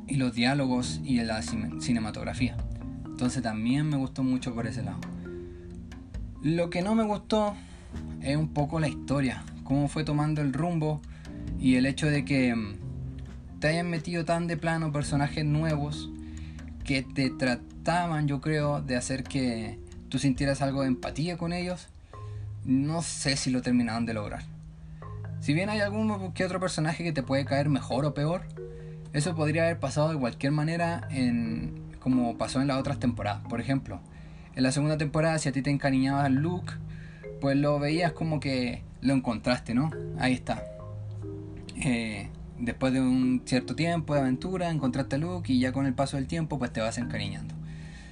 y 0.07 0.17
los 0.17 0.35
diálogos 0.35 1.01
y 1.05 1.21
la 1.23 1.43
cinematografía. 1.43 2.57
Entonces 3.05 3.43
también 3.43 3.89
me 3.89 3.97
gustó 3.97 4.23
mucho 4.23 4.55
por 4.55 4.67
ese 4.67 4.83
lado. 4.83 4.99
Lo 6.43 6.71
que 6.71 6.83
no 6.83 6.95
me 6.95 7.05
gustó 7.05 7.55
es 8.21 8.37
un 8.37 8.49
poco 8.49 8.79
la 8.79 8.89
historia, 8.89 9.43
cómo 9.65 9.89
fue 9.89 10.05
tomando 10.05 10.43
el 10.43 10.53
rumbo 10.53 11.01
y 11.59 11.77
el 11.77 11.87
hecho 11.87 12.07
de 12.09 12.25
que 12.25 12.55
mm, 12.55 12.77
te 13.61 13.69
hayan 13.69 13.89
metido 13.89 14.25
tan 14.25 14.47
de 14.47 14.57
plano 14.57 14.93
personajes 14.93 15.45
nuevos 15.45 16.11
que 16.85 17.03
te 17.03 17.31
trataban, 17.31 18.29
yo 18.29 18.41
creo, 18.41 18.81
de 18.81 18.97
hacer 18.97 19.25
que 19.25 19.79
tú 20.09 20.19
sintieras 20.19 20.63
algo 20.63 20.83
de 20.83 20.89
empatía 20.89 21.37
con 21.37 21.53
ellos, 21.53 21.89
no 22.65 23.03
sé 23.03 23.37
si 23.37 23.51
lo 23.51 23.63
terminaron 23.63 24.07
de 24.07 24.15
lograr. 24.15 24.45
Si 25.41 25.55
bien 25.55 25.69
hay 25.69 25.81
algún 25.81 26.33
que 26.33 26.45
otro 26.45 26.61
personaje 26.61 27.05
que 27.05 27.13
te 27.13 27.23
puede 27.23 27.45
caer 27.45 27.69
mejor 27.69 28.05
o 28.05 28.15
peor, 28.15 28.43
eso 29.17 29.35
podría 29.35 29.65
haber 29.65 29.79
pasado 29.79 30.11
de 30.11 30.19
cualquier 30.19 30.53
manera 30.53 31.09
en 31.11 31.87
como 32.01 32.37
pasó 32.39 32.61
en 32.61 32.69
las 32.69 32.79
otras 32.79 33.01
temporadas. 33.01 33.43
Por 33.49 33.61
ejemplo, 33.61 34.01
en 34.55 34.63
la 34.63 34.73
segunda 34.73 34.99
temporada 34.99 35.39
si 35.39 35.49
a 35.49 35.53
ti 35.53 35.63
te 35.63 35.71
encariñabas 35.71 36.31
Luke, 36.31 36.75
pues 37.41 37.57
lo 37.57 37.79
veías 37.79 38.13
como 38.13 38.41
que 38.41 38.83
lo 39.01 39.15
encontraste, 39.15 39.75
¿no? 39.75 39.91
Ahí 40.19 40.35
está. 40.35 40.63
Eh, 41.77 42.29
después 42.59 42.93
de 42.93 43.01
un 43.01 43.43
cierto 43.45 43.75
tiempo 43.75 44.15
de 44.15 44.21
aventura, 44.21 44.71
encontraste 44.71 45.17
a 45.17 45.19
Luke 45.19 45.53
y 45.53 45.61
ya 45.61 45.73
con 45.73 45.87
el 45.87 45.95
paso 45.95 46.17
del 46.17 46.27
tiempo 46.27 46.59
pues 46.59 46.73
te 46.73 46.81
vas 46.81 46.99
encariñando. 46.99 47.55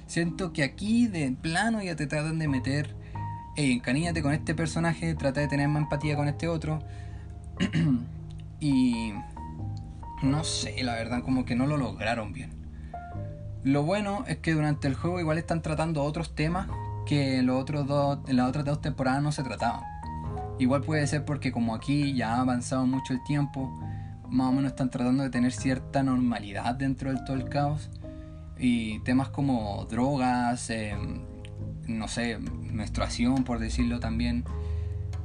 Siento 0.07 0.53
que 0.53 0.63
aquí 0.63 1.07
de 1.07 1.31
plano 1.31 1.81
ya 1.81 1.95
te 1.95 2.05
tratan 2.05 2.37
de 2.37 2.47
meter, 2.47 2.95
hey, 3.55 3.71
encariñate 3.71 4.21
con 4.21 4.33
este 4.33 4.53
personaje, 4.53 5.15
trata 5.15 5.41
de 5.41 5.47
tener 5.47 5.67
más 5.67 5.83
empatía 5.83 6.15
con 6.15 6.27
este 6.27 6.47
otro. 6.47 6.79
y 8.59 9.13
no 10.25 10.43
sé, 10.43 10.83
la 10.83 10.93
verdad 10.93 11.23
como 11.23 11.45
que 11.45 11.55
no 11.55 11.67
lo 11.67 11.77
lograron 11.77 12.33
bien. 12.33 12.51
Lo 13.63 13.83
bueno 13.83 14.25
es 14.27 14.37
que 14.37 14.53
durante 14.53 14.87
el 14.87 14.95
juego 14.95 15.19
igual 15.19 15.37
están 15.37 15.61
tratando 15.61 16.03
otros 16.03 16.35
temas 16.35 16.67
que 17.05 17.41
los 17.41 17.61
otros 17.61 17.87
dos, 17.87 18.19
en 18.27 18.37
las 18.37 18.49
otras 18.49 18.65
dos 18.65 18.81
temporadas 18.81 19.21
no 19.21 19.31
se 19.31 19.43
trataban. 19.43 19.83
Igual 20.59 20.81
puede 20.81 21.05
ser 21.07 21.25
porque 21.25 21.51
como 21.51 21.75
aquí 21.75 22.13
ya 22.13 22.35
ha 22.35 22.41
avanzado 22.41 22.85
mucho 22.85 23.13
el 23.13 23.23
tiempo, 23.23 23.71
más 24.29 24.49
o 24.49 24.51
menos 24.51 24.71
están 24.71 24.89
tratando 24.89 25.23
de 25.23 25.29
tener 25.29 25.51
cierta 25.51 26.03
normalidad 26.03 26.75
dentro 26.75 27.11
del 27.11 27.23
todo 27.23 27.35
el 27.35 27.49
caos 27.49 27.89
Y 28.57 28.99
temas 28.99 29.29
como 29.29 29.85
drogas, 29.89 30.69
em, 30.69 31.23
no 31.87 32.07
sé, 32.07 32.37
menstruación, 32.39 33.43
por 33.43 33.59
decirlo 33.59 33.99
también, 33.99 34.45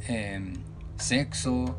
em, 0.08 0.54
sexo, 0.96 1.78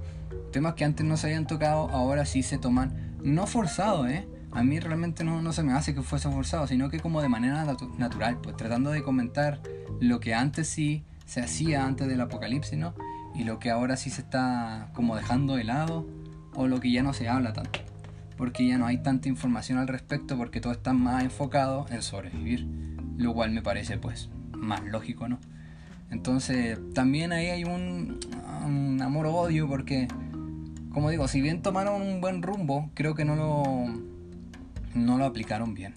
temas 0.52 0.76
que 0.76 0.86
antes 0.86 1.06
no 1.06 1.18
se 1.18 1.28
habían 1.28 1.48
tocado, 1.48 1.90
ahora 1.90 2.26
sí 2.26 2.42
se 2.44 2.58
toman, 2.58 3.11
no 3.24 3.48
forzado, 3.48 4.08
¿eh? 4.08 4.28
A 4.52 4.64
mí 4.64 4.80
realmente 4.80 5.24
no, 5.24 5.42
no 5.42 5.54
se 5.54 5.64
me 5.64 5.74
hace 5.74 5.96
que 5.96 6.02
fuese 6.02 6.30
forzado, 6.30 6.68
sino 6.68 6.90
que 6.90 7.00
como 7.00 7.22
de 7.22 7.30
manera 7.30 7.64
natural, 7.98 8.40
pues 8.42 8.58
tratando 8.58 8.92
de 8.92 9.02
comentar 9.02 9.62
lo 10.00 10.20
que 10.20 10.34
antes 10.34 10.68
sí 10.68 11.04
se 11.26 11.42
hacía 11.42 11.86
antes 11.86 12.08
del 12.08 12.20
apocalipsis, 12.20 12.78
¿no? 12.78 12.94
Y 13.34 13.46
lo 13.46 13.60
que 13.60 13.70
ahora 13.70 13.96
sí 13.96 14.10
se 14.10 14.22
está 14.22 14.90
como 14.94 15.16
dejando 15.16 15.56
de 15.56 15.64
lado, 15.64 16.06
o 16.54 16.68
lo 16.68 16.80
que 16.82 16.92
ya 16.92 17.04
no 17.04 17.14
se 17.14 17.30
habla 17.30 17.54
tanto, 17.54 17.80
porque 18.38 18.68
ya 18.68 18.78
no 18.78 18.86
hay 18.86 18.98
tanta 18.98 19.30
información 19.30 19.78
al 19.78 19.88
respecto, 19.88 20.38
porque 20.38 20.60
todo 20.60 20.74
está 20.74 20.92
más 20.92 21.24
enfocado 21.24 21.86
en 21.90 22.02
sobrevivir, 22.02 22.68
lo 23.18 23.34
cual 23.34 23.52
me 23.52 23.62
parece 23.62 23.98
pues 23.98 24.30
más 24.52 24.84
lógico, 24.84 25.30
¿no? 25.30 25.40
Entonces 26.10 26.78
también 26.94 27.32
ahí 27.32 27.48
hay 27.48 27.64
un, 27.64 28.20
un 28.66 29.02
amor-odio 29.02 29.68
porque, 29.68 30.10
como 30.94 31.10
digo, 31.10 31.28
si 31.28 31.42
bien 31.42 31.62
tomaron 31.62 32.02
un 32.02 32.22
buen 32.22 32.42
rumbo, 32.42 32.90
creo 32.94 33.16
que 33.16 33.26
no 33.26 33.36
lo, 33.36 33.86
no 34.94 35.18
lo 35.18 35.26
aplicaron 35.26 35.74
bien. 35.74 35.96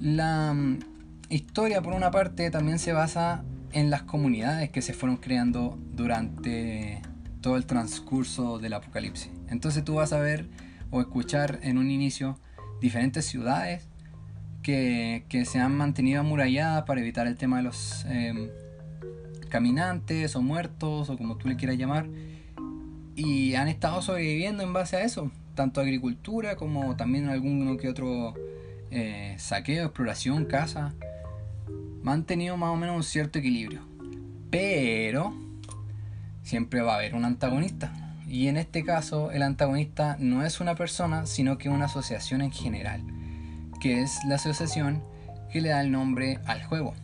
La 0.00 0.52
mm, 0.52 0.80
historia, 1.30 1.80
por 1.82 1.94
una 1.94 2.10
parte, 2.10 2.50
también 2.50 2.78
se 2.78 2.92
basa 2.92 3.44
en 3.72 3.90
las 3.90 4.02
comunidades 4.02 4.70
que 4.70 4.82
se 4.82 4.92
fueron 4.92 5.16
creando 5.16 5.78
durante 5.94 7.02
todo 7.40 7.56
el 7.56 7.66
transcurso 7.66 8.58
del 8.58 8.74
apocalipsis. 8.74 9.30
Entonces 9.48 9.84
tú 9.84 9.94
vas 9.94 10.12
a 10.12 10.20
ver 10.20 10.48
o 10.90 11.00
escuchar 11.00 11.60
en 11.62 11.78
un 11.78 11.90
inicio 11.90 12.38
diferentes 12.80 13.24
ciudades 13.24 13.88
que, 14.62 15.24
se 15.46 15.58
han 15.58 15.76
mantenido 15.76 16.20
amuralladas 16.20 16.84
para 16.84 17.00
evitar 17.00 17.26
el 17.26 17.36
tema 17.36 17.58
de 17.58 17.64
los 17.64 18.04
em, 18.06 18.48
caminantes 19.48 20.34
o 20.36 20.42
muertos 20.42 21.10
o 21.10 21.16
como 21.16 21.36
tú 21.36 21.48
le 21.48 21.56
quieras 21.56 21.76
llamar 21.76 22.06
y 23.16 23.54
han 23.54 23.68
estado 23.68 24.02
sobreviviendo 24.02 24.62
en 24.62 24.72
base 24.72 24.96
a 24.96 25.02
eso, 25.02 25.30
tanto 25.54 25.80
agricultura 25.80 26.56
como 26.56 26.96
también 26.96 27.28
algún 27.28 27.76
que 27.78 27.88
otro 27.88 28.34
eh, 28.90 29.34
saqueo, 29.38 29.86
exploración, 29.86 30.44
caza. 30.46 30.94
Han 32.04 32.24
tenido 32.24 32.56
más 32.56 32.70
o 32.70 32.76
menos 32.76 32.96
un 32.96 33.02
cierto 33.02 33.38
equilibrio. 33.38 33.80
Pero 34.50 35.34
siempre 36.42 36.82
va 36.82 36.92
a 36.92 36.96
haber 36.96 37.14
un 37.14 37.24
antagonista. 37.24 37.92
Y 38.28 38.48
en 38.48 38.56
este 38.56 38.84
caso 38.84 39.30
el 39.30 39.42
antagonista 39.42 40.16
no 40.18 40.44
es 40.44 40.60
una 40.60 40.74
persona, 40.74 41.26
sino 41.26 41.56
que 41.58 41.68
una 41.68 41.86
asociación 41.86 42.42
en 42.42 42.52
general 42.52 43.02
que 43.84 44.00
es 44.00 44.24
la 44.24 44.36
asociación 44.36 45.02
que 45.52 45.60
le 45.60 45.68
da 45.68 45.82
el 45.82 45.92
nombre 45.92 46.38
al 46.46 46.64
juego, 46.64 46.94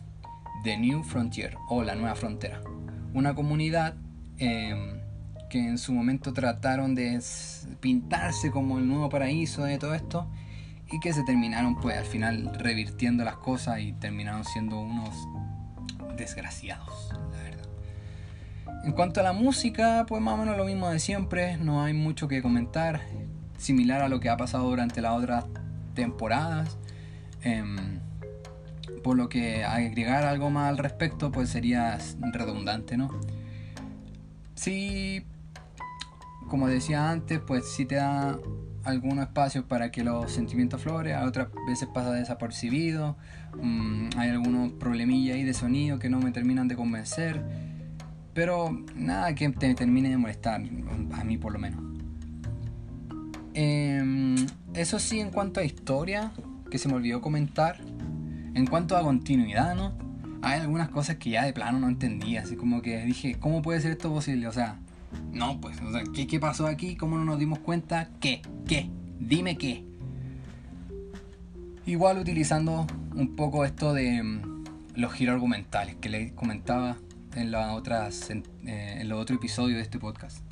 The 0.63 0.79
New 0.79 1.03
Frontier 1.03 1.55
o 1.69 1.83
la 1.83 1.93
Nueva 1.93 2.15
Frontera. 2.15 2.59
Una 3.13 3.35
comunidad 3.35 3.93
em, 4.39 5.00
que 5.51 5.59
en 5.59 5.77
su 5.77 5.91
momento 5.91 6.31
trataron 6.31 6.95
de 6.95 7.21
pintarse 7.81 8.51
como 8.51 8.79
el 8.79 8.87
nuevo 8.87 9.09
paraíso 9.09 9.65
de 9.65 9.77
todo 9.77 9.93
esto 9.93 10.25
y 10.89 11.01
que 11.01 11.11
se 11.11 11.23
terminaron 11.23 11.75
pues 11.75 11.97
al 11.97 12.05
final 12.05 12.53
revirtiendo 12.57 13.25
las 13.25 13.35
cosas 13.35 13.81
y 13.81 13.91
terminaron 13.91 14.45
siendo 14.45 14.79
unos 14.79 15.13
desgraciados, 16.15 17.09
la 17.33 17.43
verdad. 17.43 17.67
En 18.85 18.93
cuanto 18.93 19.19
a 19.19 19.23
la 19.23 19.33
música, 19.33 20.05
pues 20.07 20.21
más 20.21 20.35
o 20.35 20.37
menos 20.37 20.55
lo 20.55 20.63
mismo 20.63 20.89
de 20.89 20.99
siempre, 20.99 21.57
no 21.57 21.83
hay 21.83 21.93
mucho 21.93 22.29
que 22.29 22.41
comentar, 22.41 23.01
similar 23.57 24.01
a 24.01 24.07
lo 24.07 24.21
que 24.21 24.29
ha 24.29 24.37
pasado 24.37 24.69
durante 24.69 25.01
la 25.01 25.13
otra 25.13 25.45
temporadas. 25.95 26.77
Em, 27.43 27.99
por 29.03 29.17
lo 29.17 29.27
que 29.27 29.65
agregar 29.65 30.23
algo 30.23 30.49
más 30.49 30.69
al 30.69 30.77
respecto 30.77 31.29
pues 31.29 31.49
sería 31.49 31.97
redundante, 32.31 32.95
¿no? 32.95 33.09
Sí, 34.55 35.25
como 36.51 36.67
decía 36.67 37.09
antes, 37.09 37.39
pues 37.39 37.65
sí 37.65 37.85
te 37.85 37.95
da 37.95 38.37
algunos 38.83 39.23
espacios 39.23 39.63
para 39.63 39.89
que 39.89 40.03
los 40.03 40.29
sentimientos 40.33 40.81
floren, 40.81 41.15
a 41.15 41.23
otras 41.23 41.47
veces 41.65 41.87
pasa 41.93 42.11
desapercibido, 42.11 43.15
mm, 43.61 44.09
hay 44.17 44.31
algunos 44.31 44.73
problemillas 44.73 45.37
ahí 45.37 45.45
de 45.45 45.53
sonido 45.53 45.97
que 45.97 46.09
no 46.09 46.19
me 46.19 46.33
terminan 46.33 46.67
de 46.67 46.75
convencer, 46.75 47.41
pero 48.33 48.77
nada 48.95 49.33
que 49.33 49.47
te 49.47 49.73
termine 49.75 50.09
de 50.09 50.17
molestar, 50.17 50.61
a 51.13 51.23
mí 51.23 51.37
por 51.37 51.53
lo 51.53 51.59
menos. 51.59 51.81
Em, 53.53 54.35
eso 54.73 54.99
sí, 54.99 55.21
en 55.21 55.31
cuanto 55.31 55.61
a 55.61 55.63
historia, 55.63 56.33
que 56.69 56.77
se 56.77 56.89
me 56.89 56.95
olvidó 56.95 57.21
comentar, 57.21 57.77
en 57.79 58.67
cuanto 58.67 58.97
a 58.97 59.03
continuidad, 59.03 59.73
¿no? 59.73 59.93
Hay 60.41 60.59
algunas 60.59 60.89
cosas 60.89 61.15
que 61.15 61.29
ya 61.29 61.45
de 61.45 61.53
plano 61.53 61.79
no 61.79 61.87
entendía, 61.87 62.41
así 62.41 62.57
como 62.57 62.81
que 62.81 63.05
dije, 63.05 63.37
¿cómo 63.39 63.61
puede 63.61 63.79
ser 63.79 63.91
esto 63.91 64.11
posible? 64.11 64.49
O 64.49 64.51
sea, 64.51 64.81
no, 65.31 65.59
pues, 65.61 65.81
o 65.81 65.91
sea, 65.91 66.03
¿qué, 66.13 66.39
pasó 66.39 66.67
aquí? 66.67 66.95
¿Cómo 66.95 67.17
no 67.17 67.25
nos 67.25 67.39
dimos 67.39 67.59
cuenta? 67.59 68.09
¿Qué? 68.19 68.41
¿Qué? 68.67 68.89
Dime 69.19 69.57
qué. 69.57 69.85
Igual 71.85 72.19
utilizando 72.19 72.85
un 73.15 73.35
poco 73.35 73.65
esto 73.65 73.93
de 73.93 74.21
mm, 74.21 74.63
los 74.95 75.13
giros 75.13 75.33
argumentales 75.33 75.95
que 75.95 76.09
les 76.09 76.31
comentaba 76.33 76.97
en, 77.35 77.51
las 77.51 77.73
otras, 77.73 78.29
en, 78.29 78.43
eh, 78.65 78.97
en 78.99 79.09
los 79.09 79.21
otros 79.21 79.37
episodios 79.37 79.77
de 79.77 79.83
este 79.83 79.99
podcast. 79.99 80.45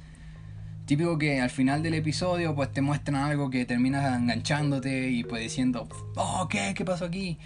Típico 0.86 1.20
que 1.20 1.40
al 1.40 1.52
final 1.52 1.84
del 1.84 1.94
episodio 1.94 2.56
pues 2.56 2.72
te 2.72 2.82
muestran 2.82 3.18
algo 3.18 3.52
que 3.52 3.66
terminas 3.66 4.18
enganchándote 4.18 5.10
y 5.10 5.24
pues 5.24 5.44
diciendo, 5.44 5.88
oh, 6.16 6.48
¿qué? 6.50 6.74
¿Qué 6.74 6.84
pasó 6.84 7.06
aquí? 7.06 7.38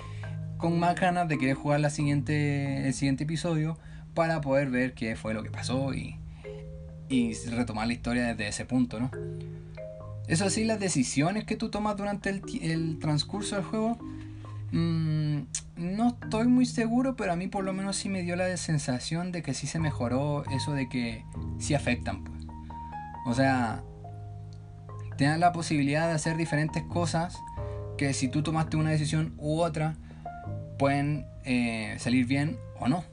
Con 0.57 0.79
más 0.79 0.95
ganas 0.95 1.27
de 1.27 1.37
querer 1.37 1.55
jugar 1.55 1.81
la 1.81 1.89
siguiente, 1.89 2.87
el 2.87 2.93
siguiente 2.93 3.25
episodio 3.25 3.77
para 4.13 4.39
poder 4.39 4.69
ver 4.69 4.93
qué 4.93 5.15
fue 5.17 5.33
lo 5.33 5.43
que 5.43 5.49
pasó 5.49 5.93
y, 5.93 6.15
y 7.09 7.33
retomar 7.49 7.87
la 7.87 7.93
historia 7.93 8.27
desde 8.27 8.47
ese 8.47 8.65
punto, 8.65 8.99
¿no? 8.99 9.11
Eso 10.27 10.49
sí, 10.49 10.63
las 10.63 10.79
decisiones 10.79 11.43
que 11.43 11.57
tú 11.57 11.69
tomas 11.69 11.97
durante 11.97 12.29
el, 12.29 12.99
transcurso 12.99 13.55
del 13.55 13.65
juego, 13.65 13.97
mm, 14.71 15.39
no 15.75 16.17
estoy 16.21 16.47
muy 16.47 16.65
seguro, 16.65 17.15
pero 17.15 17.33
a 17.33 17.35
mí 17.35 17.47
por 17.47 17.63
lo 17.63 17.73
menos 17.73 17.97
sí 17.97 18.09
me 18.09 18.23
dio 18.23 18.35
la 18.35 18.55
sensación 18.57 19.31
de 19.31 19.43
que 19.43 19.53
sí 19.53 19.67
se 19.67 19.79
mejoró 19.79 20.45
eso 20.51 20.71
de 20.73 20.87
que 20.87 21.25
sí 21.59 21.73
afectan. 21.73 22.23
Pues. 22.23 22.47
O 23.25 23.33
sea, 23.33 23.83
te 25.17 25.37
la 25.37 25.51
posibilidad 25.51 26.07
de 26.07 26.13
hacer 26.13 26.37
diferentes 26.37 26.83
cosas 26.83 27.37
que 27.97 28.13
si 28.13 28.27
tú 28.27 28.43
tomaste 28.43 28.77
una 28.77 28.89
decisión 28.89 29.33
u 29.37 29.59
otra, 29.59 29.95
pueden 30.79 31.25
eh, 31.45 31.95
salir 31.99 32.25
bien 32.25 32.57
o 32.79 32.87
no. 32.87 33.03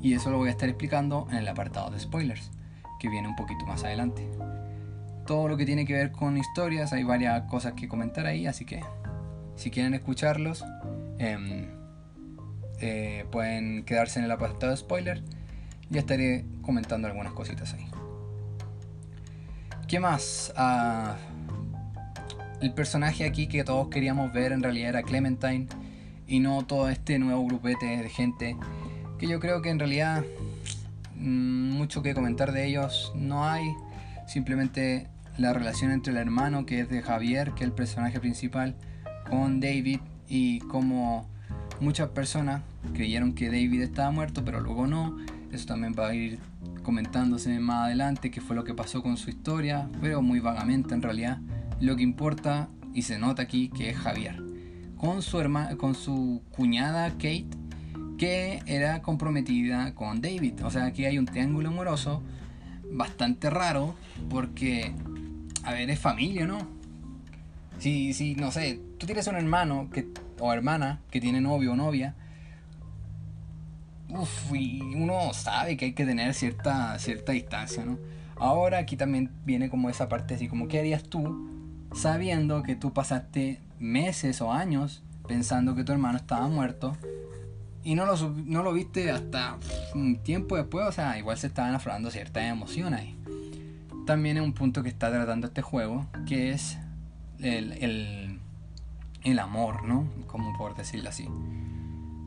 Y 0.00 0.14
eso 0.14 0.30
lo 0.30 0.38
voy 0.38 0.48
a 0.48 0.52
estar 0.52 0.68
explicando 0.68 1.26
en 1.30 1.38
el 1.38 1.48
apartado 1.48 1.90
de 1.90 1.98
spoilers, 1.98 2.50
que 2.98 3.08
viene 3.08 3.28
un 3.28 3.36
poquito 3.36 3.64
más 3.66 3.84
adelante. 3.84 4.28
Todo 5.26 5.48
lo 5.48 5.56
que 5.56 5.66
tiene 5.66 5.84
que 5.84 5.92
ver 5.92 6.12
con 6.12 6.36
historias, 6.36 6.92
hay 6.92 7.04
varias 7.04 7.42
cosas 7.42 7.74
que 7.74 7.88
comentar 7.88 8.26
ahí, 8.26 8.46
así 8.46 8.64
que 8.64 8.82
si 9.56 9.70
quieren 9.70 9.94
escucharlos, 9.94 10.64
em, 11.18 11.66
eh, 12.80 13.26
pueden 13.30 13.84
quedarse 13.84 14.18
en 14.18 14.24
el 14.24 14.30
apartado 14.30 14.70
de 14.70 14.76
spoilers. 14.78 15.22
Ya 15.90 16.00
estaré 16.00 16.44
comentando 16.62 17.08
algunas 17.08 17.32
cositas 17.32 17.74
ahí. 17.74 17.86
¿Qué 19.88 20.00
más? 20.00 20.52
Ah, 20.56 21.16
el 22.60 22.72
personaje 22.74 23.24
aquí 23.24 23.46
que 23.46 23.64
todos 23.64 23.88
queríamos 23.88 24.32
ver 24.32 24.52
en 24.52 24.62
realidad 24.62 24.90
era 24.90 25.02
Clementine 25.02 25.66
y 26.26 26.40
no 26.40 26.66
todo 26.66 26.88
este 26.88 27.18
nuevo 27.18 27.46
grupete 27.46 27.86
de 27.86 28.08
gente 28.08 28.56
que 29.18 29.26
yo 29.26 29.40
creo 29.40 29.62
que 29.62 29.70
en 29.70 29.78
realidad 29.78 30.24
mucho 31.18 32.02
que 32.02 32.14
comentar 32.14 32.52
de 32.52 32.66
ellos 32.66 33.12
no 33.14 33.44
hay. 33.44 33.64
Simplemente 34.26 35.08
la 35.36 35.52
relación 35.52 35.90
entre 35.90 36.12
el 36.12 36.18
hermano 36.18 36.66
que 36.66 36.80
es 36.80 36.88
de 36.88 37.02
Javier, 37.02 37.52
que 37.52 37.64
es 37.64 37.68
el 37.68 37.72
personaje 37.72 38.20
principal, 38.20 38.76
con 39.28 39.60
David 39.60 40.00
y 40.28 40.60
como 40.60 41.28
muchas 41.80 42.08
personas 42.10 42.62
creyeron 42.92 43.34
que 43.34 43.46
David 43.46 43.82
estaba 43.82 44.10
muerto, 44.10 44.44
pero 44.44 44.60
luego 44.60 44.86
no. 44.86 45.16
Eso 45.52 45.66
también 45.66 45.94
va 45.98 46.08
a 46.08 46.14
ir 46.14 46.38
comentándose 46.82 47.58
más 47.58 47.86
adelante 47.86 48.30
qué 48.30 48.40
fue 48.40 48.56
lo 48.56 48.64
que 48.64 48.74
pasó 48.74 49.02
con 49.02 49.16
su 49.16 49.30
historia, 49.30 49.88
pero 50.00 50.22
muy 50.22 50.40
vagamente 50.40 50.94
en 50.94 51.02
realidad. 51.02 51.38
Lo 51.80 51.96
que 51.96 52.02
importa 52.02 52.68
y 52.92 53.02
se 53.02 53.18
nota 53.18 53.42
aquí 53.42 53.68
que 53.68 53.90
es 53.90 53.96
Javier, 53.96 54.42
con 54.96 55.22
su 55.22 55.38
hermana, 55.40 55.76
con 55.76 55.94
su 55.94 56.42
cuñada 56.50 57.10
Kate, 57.12 57.48
que 58.18 58.60
era 58.66 59.00
comprometida 59.00 59.94
con 59.94 60.20
David. 60.20 60.64
O 60.64 60.70
sea, 60.70 60.86
aquí 60.86 61.06
hay 61.06 61.18
un 61.18 61.26
triángulo 61.26 61.68
amoroso 61.68 62.22
bastante 62.90 63.48
raro 63.48 63.94
porque, 64.28 64.92
a 65.62 65.72
ver, 65.72 65.88
es 65.88 65.98
familia, 65.98 66.46
¿no? 66.46 66.58
Si, 67.78 68.12
si, 68.12 68.34
no 68.34 68.50
sé, 68.50 68.80
tú 68.98 69.06
tienes 69.06 69.26
un 69.28 69.36
hermano 69.36 69.88
que, 69.90 70.08
o 70.40 70.52
hermana 70.52 71.00
que 71.10 71.20
tiene 71.20 71.40
novio 71.40 71.72
o 71.72 71.76
novia, 71.76 72.16
uf, 74.08 74.52
y 74.52 74.80
uno 74.80 75.32
sabe 75.32 75.76
que 75.76 75.86
hay 75.86 75.92
que 75.92 76.04
tener 76.04 76.34
cierta, 76.34 76.98
cierta 76.98 77.32
distancia, 77.32 77.84
¿no? 77.84 77.98
Ahora 78.36 78.78
aquí 78.78 78.96
también 78.96 79.30
viene 79.44 79.68
como 79.68 79.90
esa 79.90 80.08
parte 80.08 80.34
así, 80.34 80.48
como 80.48 80.68
¿qué 80.68 80.80
harías 80.80 81.04
tú 81.04 81.48
sabiendo 81.92 82.62
que 82.62 82.76
tú 82.76 82.92
pasaste 82.92 83.60
meses 83.78 84.40
o 84.40 84.52
años 84.52 85.02
pensando 85.26 85.74
que 85.74 85.84
tu 85.84 85.92
hermano 85.92 86.18
estaba 86.18 86.48
muerto 86.48 86.96
y 87.88 87.94
no 87.94 88.04
lo, 88.04 88.16
no 88.44 88.62
lo 88.62 88.74
viste 88.74 89.10
hasta 89.10 89.56
un 89.94 90.16
tiempo 90.16 90.58
después, 90.58 90.86
o 90.86 90.92
sea, 90.92 91.18
igual 91.18 91.38
se 91.38 91.46
estaban 91.46 91.74
aflorando 91.74 92.10
ciertas 92.10 92.44
emociones 92.44 93.00
ahí. 93.00 93.18
También 94.04 94.36
es 94.36 94.42
un 94.42 94.52
punto 94.52 94.82
que 94.82 94.90
está 94.90 95.10
tratando 95.10 95.46
este 95.46 95.62
juego, 95.62 96.04
que 96.26 96.52
es 96.52 96.76
el, 97.38 97.72
el, 97.72 98.40
el 99.24 99.38
amor, 99.38 99.84
¿no? 99.84 100.06
Como 100.26 100.54
por 100.58 100.76
decirlo 100.76 101.08
así. 101.08 101.30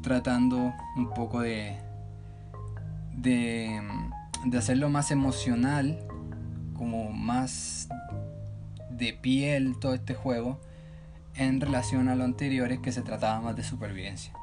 Tratando 0.02 0.74
un 0.98 1.14
poco 1.14 1.42
de, 1.42 1.78
de, 3.14 3.84
de 4.46 4.58
hacerlo 4.58 4.90
más 4.90 5.12
emocional, 5.12 6.00
como 6.76 7.12
más 7.12 7.88
de 8.90 9.14
piel 9.14 9.78
todo 9.78 9.94
este 9.94 10.16
juego 10.16 10.60
en 11.36 11.62
relación 11.62 12.10
a 12.10 12.16
lo 12.16 12.24
anteriores 12.24 12.80
que 12.80 12.92
se 12.92 13.04
trataba 13.04 13.42
más 13.42 13.56
de 13.56 13.64
supervivencia. 13.64 14.34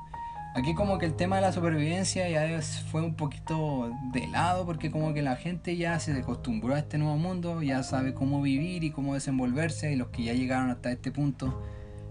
Aquí 0.54 0.74
como 0.74 0.98
que 0.98 1.06
el 1.06 1.14
tema 1.14 1.36
de 1.36 1.42
la 1.42 1.52
supervivencia 1.52 2.28
ya 2.28 2.60
fue 2.90 3.02
un 3.02 3.14
poquito 3.14 3.92
de 4.12 4.26
lado 4.26 4.66
porque 4.66 4.90
como 4.90 5.14
que 5.14 5.22
la 5.22 5.36
gente 5.36 5.76
ya 5.76 6.00
se 6.00 6.12
acostumbró 6.12 6.74
a 6.74 6.78
este 6.80 6.98
nuevo 6.98 7.16
mundo, 7.16 7.62
ya 7.62 7.82
sabe 7.82 8.14
cómo 8.14 8.42
vivir 8.42 8.82
y 8.82 8.90
cómo 8.90 9.14
desenvolverse 9.14 9.92
y 9.92 9.96
los 9.96 10.08
que 10.08 10.24
ya 10.24 10.32
llegaron 10.32 10.70
hasta 10.70 10.90
este 10.90 11.12
punto 11.12 11.62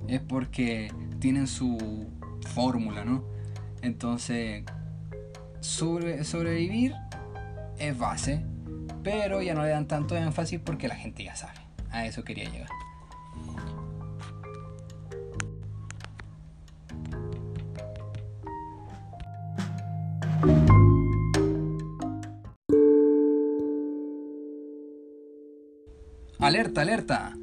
es 0.08 0.22
porque 0.22 0.92
tienen 1.20 1.48
su 1.48 2.08
fórmula, 2.54 3.04
¿no? 3.04 3.24
Entonces, 3.82 4.64
sobrevivir 5.60 6.96
es 7.80 7.98
base, 7.98 8.46
pero 9.04 9.42
ya 9.42 9.54
no 9.56 9.64
le 9.64 9.70
dan 9.70 9.88
tanto 9.88 10.16
énfasis 10.16 10.60
porque 10.60 10.88
la 10.88 10.96
gente 10.96 11.24
ya 11.24 11.36
sabe. 11.36 11.60
A 11.92 12.06
eso 12.06 12.24
quería 12.24 12.50
llegar. 12.50 12.70
Alerta, 26.48 26.80
alerta. 26.80 27.34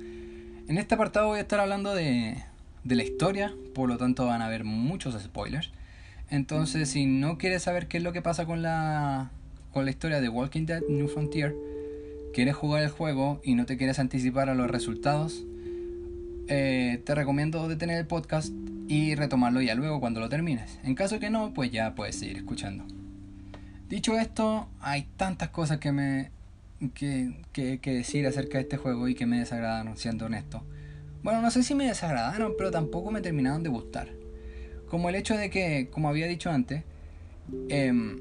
En 0.66 0.78
este 0.78 0.94
apartado 0.94 1.26
voy 1.26 1.36
a 1.36 1.42
estar 1.42 1.60
hablando 1.60 1.94
de, 1.94 2.42
la 2.84 3.02
historia, 3.02 3.52
por 3.74 3.86
lo 3.86 3.98
tanto 3.98 4.24
van 4.24 4.40
a 4.40 4.46
haber 4.46 4.64
muchos 4.64 5.22
spoilers. 5.22 5.72
Entonces, 6.30 6.88
si 6.88 7.04
no 7.04 7.36
quieres 7.36 7.64
saber 7.64 7.86
qué 7.86 7.98
es 7.98 8.02
lo 8.02 8.14
que 8.14 8.22
pasa 8.22 8.46
con 8.46 8.62
la, 8.62 9.30
con 9.74 9.84
la 9.84 9.90
historia 9.90 10.22
de 10.22 10.30
Walking 10.30 10.64
Dead 10.64 10.80
New 10.88 11.08
Frontier, 11.08 11.54
quieres 12.32 12.56
jugar 12.56 12.82
el 12.82 12.88
juego 12.88 13.42
y 13.44 13.56
no 13.56 13.66
te 13.66 13.76
quieres 13.76 13.98
anticipar 13.98 14.48
a 14.48 14.54
los 14.54 14.70
resultados, 14.70 15.44
eh, 16.48 17.02
te 17.04 17.14
recomiendo 17.14 17.68
detener 17.68 17.98
el 17.98 18.06
podcast 18.06 18.54
y 18.88 19.16
retomarlo 19.16 19.60
ya 19.60 19.74
luego 19.74 20.00
cuando 20.00 20.20
lo 20.20 20.30
termines. 20.30 20.78
En 20.82 20.94
caso 20.94 21.20
que 21.20 21.28
no, 21.28 21.52
pues 21.52 21.70
ya 21.70 21.94
puedes 21.94 22.16
seguir 22.16 22.38
escuchando. 22.38 22.86
Dicho 23.86 24.16
esto, 24.16 24.66
hay 24.80 25.06
tantas 25.18 25.50
cosas 25.50 25.76
que 25.76 25.92
me 25.92 26.30
que, 26.90 27.42
que, 27.52 27.78
que 27.78 27.92
decir 27.94 28.26
acerca 28.26 28.58
de 28.58 28.62
este 28.62 28.76
juego 28.76 29.08
y 29.08 29.14
que 29.14 29.26
me 29.26 29.38
desagradaron, 29.38 29.96
siendo 29.96 30.26
honesto. 30.26 30.62
Bueno, 31.22 31.40
no 31.40 31.50
sé 31.50 31.62
si 31.62 31.74
me 31.74 31.86
desagradaron, 31.86 32.52
pero 32.58 32.70
tampoco 32.70 33.10
me 33.10 33.22
terminaron 33.22 33.62
de 33.62 33.70
gustar. 33.70 34.08
Como 34.88 35.08
el 35.08 35.14
hecho 35.14 35.36
de 35.36 35.48
que, 35.48 35.88
como 35.90 36.08
había 36.08 36.26
dicho 36.26 36.50
antes, 36.50 36.84
em, 37.68 38.18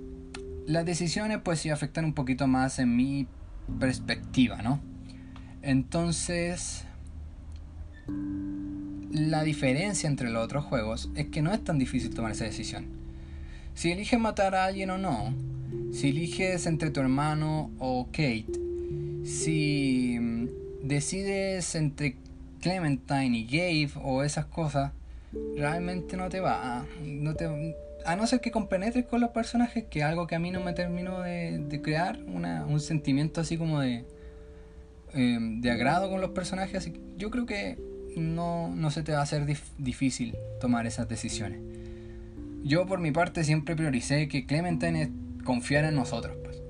las 0.65 0.85
decisiones 0.85 1.39
pues 1.43 1.59
sí 1.59 1.69
afectan 1.69 2.05
un 2.05 2.13
poquito 2.13 2.47
más 2.47 2.79
en 2.79 2.95
mi 2.95 3.27
perspectiva, 3.79 4.61
¿no? 4.61 4.79
Entonces, 5.61 6.85
la 9.11 9.43
diferencia 9.43 10.07
entre 10.07 10.29
los 10.29 10.43
otros 10.43 10.63
juegos 10.65 11.11
es 11.15 11.27
que 11.27 11.41
no 11.41 11.53
es 11.53 11.63
tan 11.63 11.79
difícil 11.79 12.13
tomar 12.13 12.31
esa 12.31 12.45
decisión. 12.45 12.87
Si 13.73 13.91
eliges 13.91 14.19
matar 14.19 14.55
a 14.55 14.65
alguien 14.65 14.89
o 14.91 14.97
no, 14.97 15.33
si 15.93 16.09
eliges 16.09 16.65
entre 16.65 16.89
tu 16.89 16.99
hermano 16.99 17.69
o 17.77 18.07
Kate, 18.07 18.59
si 19.23 20.17
mm, 20.19 20.47
decides 20.81 21.75
entre 21.75 22.17
Clementine 22.61 23.37
y 23.37 23.45
Gabe 23.45 23.91
o 24.03 24.23
esas 24.23 24.45
cosas, 24.45 24.91
realmente 25.55 26.17
no 26.17 26.29
te 26.29 26.39
va. 26.39 26.85
No 27.05 27.35
te, 27.35 27.75
a 28.05 28.15
no 28.15 28.25
ser 28.25 28.41
que 28.41 28.49
compenetres 28.49 29.05
con 29.05 29.21
los 29.21 29.29
personajes, 29.29 29.85
que 29.85 29.99
es 29.99 30.05
algo 30.05 30.25
que 30.25 30.35
a 30.35 30.39
mí 30.39 30.49
no 30.49 30.61
me 30.61 30.73
terminó 30.73 31.21
de, 31.21 31.79
crear 31.83 32.19
un 32.23 32.79
sentimiento 32.79 33.41
así 33.41 33.57
como 33.57 33.79
de, 33.79 34.03
em, 35.13 35.61
de 35.61 35.71
agrado 35.71 36.09
con 36.09 36.21
los 36.21 36.31
personajes. 36.31 36.75
Así 36.75 36.93
yo 37.17 37.29
creo 37.29 37.45
que 37.45 37.77
no, 38.17 38.73
no 38.75 38.89
se 38.89 39.03
te 39.03 39.11
va 39.11 39.19
a 39.19 39.23
hacer 39.23 39.45
difícil 39.77 40.35
tomar 40.59 40.87
esas 40.87 41.07
decisiones. 41.07 41.59
Yo 42.63 42.87
por 42.87 42.99
mi 42.99 43.11
parte 43.11 43.43
siempre 43.43 43.75
prioricé 43.75 44.27
que 44.27 44.45
Clementine 44.45 45.11
confiara 45.43 45.89
en 45.89 45.95
nosotros, 45.95 46.37
pues. 46.43 46.61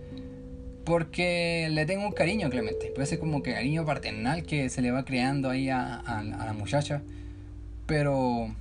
Porque 0.85 1.69
le 1.71 1.85
tengo 1.85 2.05
un 2.05 2.11
cariño 2.11 2.47
a 2.47 2.49
Clemente, 2.49 2.91
parece 2.93 3.17
como 3.17 3.41
que 3.41 3.53
cariño 3.53 3.85
paternal 3.85 4.43
que 4.43 4.69
se 4.69 4.81
le 4.81 4.91
va 4.91 5.05
creando 5.05 5.49
ahí 5.49 5.69
a, 5.69 5.95
a 5.95 6.23
la 6.23 6.53
muchacha. 6.53 7.01
Pero 7.85 8.53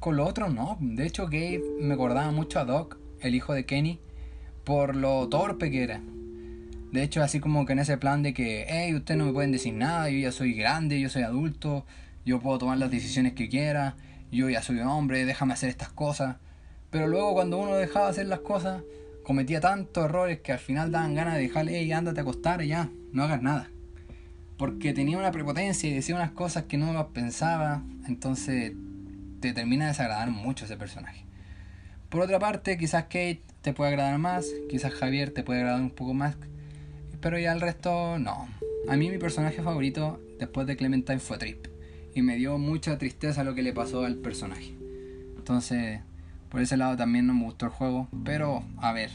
con 0.00 0.16
lo 0.16 0.26
otro 0.26 0.48
no. 0.48 0.76
De 0.80 1.06
hecho, 1.06 1.26
Gabe 1.26 1.62
me 1.80 1.94
acordaba 1.94 2.30
mucho 2.30 2.58
a 2.58 2.64
Doc, 2.64 2.98
el 3.20 3.34
hijo 3.34 3.52
de 3.52 3.64
Kenny, 3.64 4.00
por 4.64 4.96
lo 4.96 5.28
torpe 5.28 5.70
que 5.70 5.82
era. 5.82 6.00
De 6.92 7.02
hecho, 7.02 7.22
así 7.22 7.40
como 7.40 7.66
que 7.66 7.74
en 7.74 7.80
ese 7.80 7.98
plan 7.98 8.22
de 8.22 8.32
que, 8.32 8.64
hey, 8.68 8.94
ustedes 8.94 9.18
no 9.18 9.26
me 9.26 9.32
pueden 9.32 9.52
decir 9.52 9.74
nada, 9.74 10.08
yo 10.08 10.18
ya 10.18 10.32
soy 10.32 10.54
grande, 10.54 11.00
yo 11.00 11.08
soy 11.08 11.22
adulto, 11.22 11.84
yo 12.24 12.40
puedo 12.40 12.58
tomar 12.58 12.78
las 12.78 12.90
decisiones 12.90 13.34
que 13.34 13.48
quiera, 13.48 13.96
yo 14.30 14.48
ya 14.48 14.62
soy 14.62 14.80
hombre, 14.80 15.24
déjame 15.26 15.52
hacer 15.52 15.68
estas 15.68 15.90
cosas. 15.90 16.36
Pero 16.90 17.06
luego 17.06 17.34
cuando 17.34 17.58
uno 17.58 17.74
dejaba 17.74 18.08
hacer 18.08 18.26
las 18.26 18.40
cosas, 18.40 18.82
cometía 19.28 19.60
tantos 19.60 20.06
errores 20.06 20.40
que 20.40 20.52
al 20.52 20.58
final 20.58 20.90
daban 20.90 21.14
ganas 21.14 21.34
de 21.34 21.42
dejarle, 21.42 21.78
hey, 21.78 21.92
ándate 21.92 22.20
a 22.20 22.22
acostar 22.22 22.62
ya, 22.62 22.88
no 23.12 23.24
hagas 23.24 23.42
nada. 23.42 23.68
Porque 24.56 24.94
tenía 24.94 25.18
una 25.18 25.32
prepotencia 25.32 25.86
y 25.86 25.92
decía 25.92 26.14
unas 26.14 26.30
cosas 26.30 26.64
que 26.64 26.78
no 26.78 27.10
pensaba, 27.10 27.82
entonces 28.06 28.72
te 29.40 29.52
termina 29.52 29.84
de 29.84 29.90
desagradar 29.90 30.30
mucho 30.30 30.64
ese 30.64 30.78
personaje. 30.78 31.26
Por 32.08 32.22
otra 32.22 32.38
parte, 32.38 32.78
quizás 32.78 33.02
Kate 33.02 33.42
te 33.60 33.74
puede 33.74 33.90
agradar 33.90 34.18
más, 34.18 34.46
quizás 34.70 34.94
Javier 34.94 35.30
te 35.34 35.42
puede 35.42 35.60
agradar 35.60 35.82
un 35.82 35.90
poco 35.90 36.14
más, 36.14 36.34
pero 37.20 37.38
ya 37.38 37.52
el 37.52 37.60
resto 37.60 38.18
no. 38.18 38.48
A 38.88 38.96
mí 38.96 39.10
mi 39.10 39.18
personaje 39.18 39.60
favorito 39.60 40.22
después 40.38 40.66
de 40.66 40.78
Clementine 40.78 41.18
fue 41.18 41.36
Trip 41.36 41.66
y 42.14 42.22
me 42.22 42.36
dio 42.36 42.56
mucha 42.56 42.96
tristeza 42.96 43.44
lo 43.44 43.54
que 43.54 43.62
le 43.62 43.74
pasó 43.74 44.06
al 44.06 44.16
personaje. 44.16 44.74
Entonces, 45.36 46.00
por 46.48 46.60
ese 46.60 46.76
lado 46.76 46.96
también 46.96 47.26
no 47.26 47.34
me 47.34 47.44
gustó 47.44 47.66
el 47.66 47.72
juego, 47.72 48.08
pero 48.24 48.62
a 48.78 48.92
ver, 48.92 49.10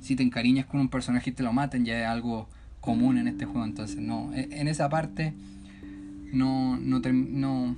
si 0.00 0.16
te 0.16 0.22
encariñas 0.22 0.66
con 0.66 0.80
un 0.80 0.88
personaje 0.88 1.30
y 1.30 1.32
te 1.32 1.42
lo 1.42 1.52
maten 1.52 1.84
ya 1.84 2.00
es 2.00 2.06
algo 2.06 2.48
común 2.80 3.18
en 3.18 3.28
este 3.28 3.44
juego, 3.44 3.64
entonces 3.64 3.98
no, 3.98 4.32
e, 4.34 4.48
en 4.50 4.68
esa 4.68 4.88
parte 4.88 5.34
no, 6.32 6.76
no, 6.78 7.00
no 7.00 7.76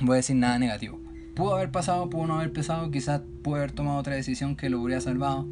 voy 0.00 0.14
a 0.14 0.16
decir 0.16 0.36
nada 0.36 0.58
negativo. 0.58 0.98
Pudo 1.34 1.54
haber 1.54 1.70
pasado, 1.70 2.10
pudo 2.10 2.26
no 2.26 2.34
haber 2.34 2.52
pasado, 2.52 2.90
quizás 2.90 3.22
pude 3.42 3.58
haber 3.58 3.72
tomado 3.72 3.98
otra 3.98 4.14
decisión 4.14 4.56
que 4.56 4.68
lo 4.68 4.80
hubiera 4.80 5.00
salvado. 5.00 5.46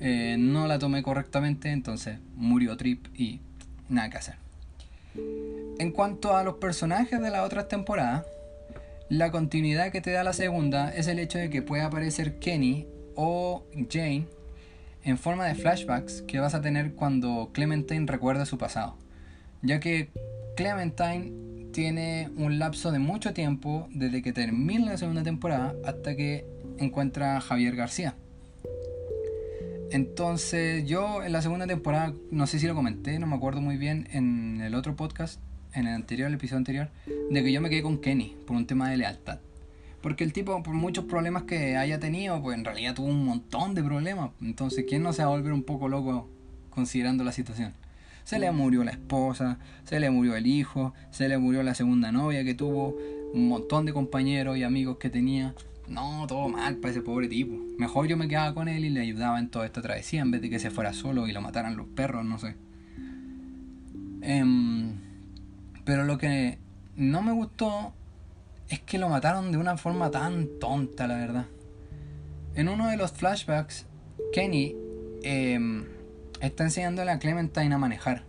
Eh, 0.00 0.36
no 0.38 0.66
la 0.66 0.78
tomé 0.78 1.02
correctamente, 1.02 1.70
entonces 1.70 2.18
murió 2.34 2.76
Trip 2.76 3.06
y 3.14 3.40
nada 3.88 4.10
que 4.10 4.16
hacer. 4.16 4.34
En 5.78 5.92
cuanto 5.92 6.36
a 6.36 6.42
los 6.42 6.56
personajes 6.56 7.20
de 7.20 7.30
las 7.30 7.44
otras 7.44 7.68
temporadas, 7.68 8.24
la 9.08 9.30
continuidad 9.30 9.92
que 9.92 10.00
te 10.00 10.10
da 10.10 10.24
la 10.24 10.32
segunda 10.32 10.94
es 10.94 11.06
el 11.06 11.18
hecho 11.18 11.38
de 11.38 11.50
que 11.50 11.62
puede 11.62 11.82
aparecer 11.82 12.38
Kenny 12.38 12.86
o 13.14 13.64
Jane 13.88 14.26
en 15.04 15.18
forma 15.18 15.46
de 15.46 15.54
flashbacks 15.54 16.22
que 16.22 16.40
vas 16.40 16.54
a 16.54 16.60
tener 16.60 16.94
cuando 16.94 17.50
Clementine 17.52 18.06
recuerda 18.06 18.44
su 18.44 18.58
pasado. 18.58 18.96
Ya 19.62 19.78
que 19.78 20.10
Clementine 20.56 21.70
tiene 21.72 22.30
un 22.36 22.58
lapso 22.58 22.90
de 22.90 22.98
mucho 22.98 23.32
tiempo 23.32 23.86
desde 23.90 24.22
que 24.22 24.32
termina 24.32 24.92
la 24.92 24.96
segunda 24.96 25.22
temporada 25.22 25.76
hasta 25.84 26.16
que 26.16 26.44
encuentra 26.78 27.36
a 27.36 27.40
Javier 27.40 27.76
García. 27.76 28.16
Entonces 29.92 30.84
yo 30.86 31.22
en 31.22 31.32
la 31.32 31.42
segunda 31.42 31.66
temporada, 31.66 32.12
no 32.32 32.46
sé 32.48 32.58
si 32.58 32.66
lo 32.66 32.74
comenté, 32.74 33.18
no 33.20 33.28
me 33.28 33.36
acuerdo 33.36 33.60
muy 33.60 33.76
bien 33.76 34.08
en 34.10 34.60
el 34.60 34.74
otro 34.74 34.96
podcast, 34.96 35.40
en 35.76 35.86
el 35.86 35.94
anterior, 35.94 36.28
el 36.28 36.34
episodio 36.34 36.58
anterior, 36.58 36.88
de 37.30 37.44
que 37.44 37.52
yo 37.52 37.60
me 37.60 37.70
quedé 37.70 37.82
con 37.82 37.98
Kenny 37.98 38.34
por 38.46 38.56
un 38.56 38.66
tema 38.66 38.90
de 38.90 38.96
lealtad. 38.96 39.38
Porque 40.00 40.24
el 40.24 40.32
tipo, 40.32 40.62
por 40.62 40.74
muchos 40.74 41.04
problemas 41.04 41.44
que 41.44 41.76
haya 41.76 42.00
tenido, 42.00 42.40
pues 42.42 42.56
en 42.56 42.64
realidad 42.64 42.94
tuvo 42.94 43.08
un 43.08 43.24
montón 43.24 43.74
de 43.74 43.82
problemas. 43.82 44.30
Entonces, 44.40 44.84
¿quién 44.88 45.02
no 45.02 45.12
se 45.12 45.22
va 45.22 45.28
a 45.28 45.36
volver 45.36 45.52
un 45.52 45.62
poco 45.62 45.88
loco 45.88 46.28
considerando 46.70 47.24
la 47.24 47.32
situación? 47.32 47.74
Se 48.24 48.38
le 48.38 48.50
murió 48.50 48.84
la 48.84 48.90
esposa, 48.90 49.58
se 49.84 50.00
le 50.00 50.10
murió 50.10 50.34
el 50.34 50.46
hijo, 50.46 50.94
se 51.10 51.28
le 51.28 51.38
murió 51.38 51.62
la 51.62 51.74
segunda 51.74 52.10
novia 52.10 52.44
que 52.44 52.54
tuvo, 52.54 52.96
un 53.34 53.48
montón 53.48 53.84
de 53.84 53.92
compañeros 53.92 54.56
y 54.56 54.62
amigos 54.62 54.96
que 54.98 55.10
tenía. 55.10 55.54
No, 55.88 56.26
todo 56.26 56.48
mal 56.48 56.76
para 56.76 56.90
ese 56.90 57.02
pobre 57.02 57.28
tipo. 57.28 57.54
Mejor 57.78 58.06
yo 58.06 58.16
me 58.16 58.28
quedaba 58.28 58.54
con 58.54 58.68
él 58.68 58.84
y 58.84 58.90
le 58.90 59.00
ayudaba 59.00 59.38
en 59.38 59.48
toda 59.48 59.66
esta 59.66 59.82
travesía 59.82 60.22
en 60.22 60.30
vez 60.30 60.40
de 60.40 60.50
que 60.50 60.58
se 60.58 60.70
fuera 60.70 60.92
solo 60.92 61.28
y 61.28 61.32
lo 61.32 61.40
mataran 61.40 61.76
los 61.76 61.86
perros, 61.86 62.24
no 62.24 62.38
sé. 62.38 62.56
Em, 64.22 65.05
pero 65.86 66.04
lo 66.04 66.18
que 66.18 66.58
no 66.96 67.22
me 67.22 67.32
gustó 67.32 67.94
es 68.68 68.80
que 68.80 68.98
lo 68.98 69.08
mataron 69.08 69.52
de 69.52 69.56
una 69.56 69.78
forma 69.78 70.10
tan 70.10 70.48
tonta, 70.58 71.06
la 71.06 71.16
verdad. 71.16 71.46
En 72.56 72.68
uno 72.68 72.88
de 72.88 72.96
los 72.96 73.12
flashbacks, 73.12 73.86
Kenny 74.32 74.74
em, 75.22 75.84
está 76.40 76.64
enseñándole 76.64 77.12
a 77.12 77.20
Clementine 77.20 77.72
a 77.72 77.78
manejar. 77.78 78.24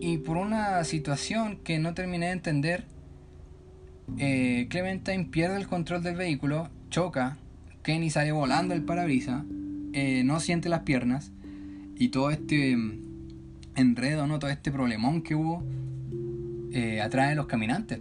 Y 0.00 0.18
por 0.18 0.38
una 0.38 0.82
situación 0.84 1.58
que 1.58 1.78
no 1.78 1.92
terminé 1.92 2.26
de 2.26 2.32
entender, 2.32 2.86
eh, 4.16 4.66
Clementine 4.70 5.26
pierde 5.26 5.58
el 5.58 5.68
control 5.68 6.02
del 6.02 6.16
vehículo, 6.16 6.70
choca, 6.88 7.36
Kenny 7.82 8.08
sale 8.08 8.32
volando 8.32 8.72
el 8.72 8.82
parabrisas, 8.82 9.44
eh, 9.92 10.22
no 10.24 10.40
siente 10.40 10.70
las 10.70 10.80
piernas 10.80 11.32
y 11.96 12.08
todo 12.08 12.30
este 12.30 12.70
em, 12.70 13.02
enredo, 13.76 14.26
¿no? 14.26 14.38
todo 14.38 14.50
este 14.50 14.72
problemón 14.72 15.20
que 15.20 15.34
hubo 15.34 15.62
eh, 16.74 17.00
atrae 17.00 17.32
a 17.32 17.34
los 17.36 17.46
caminantes. 17.46 18.00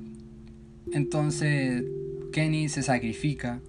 Entonces 0.91 1.83
Kenny 2.31 2.69
se 2.69 2.81
sacrifica 2.81 3.59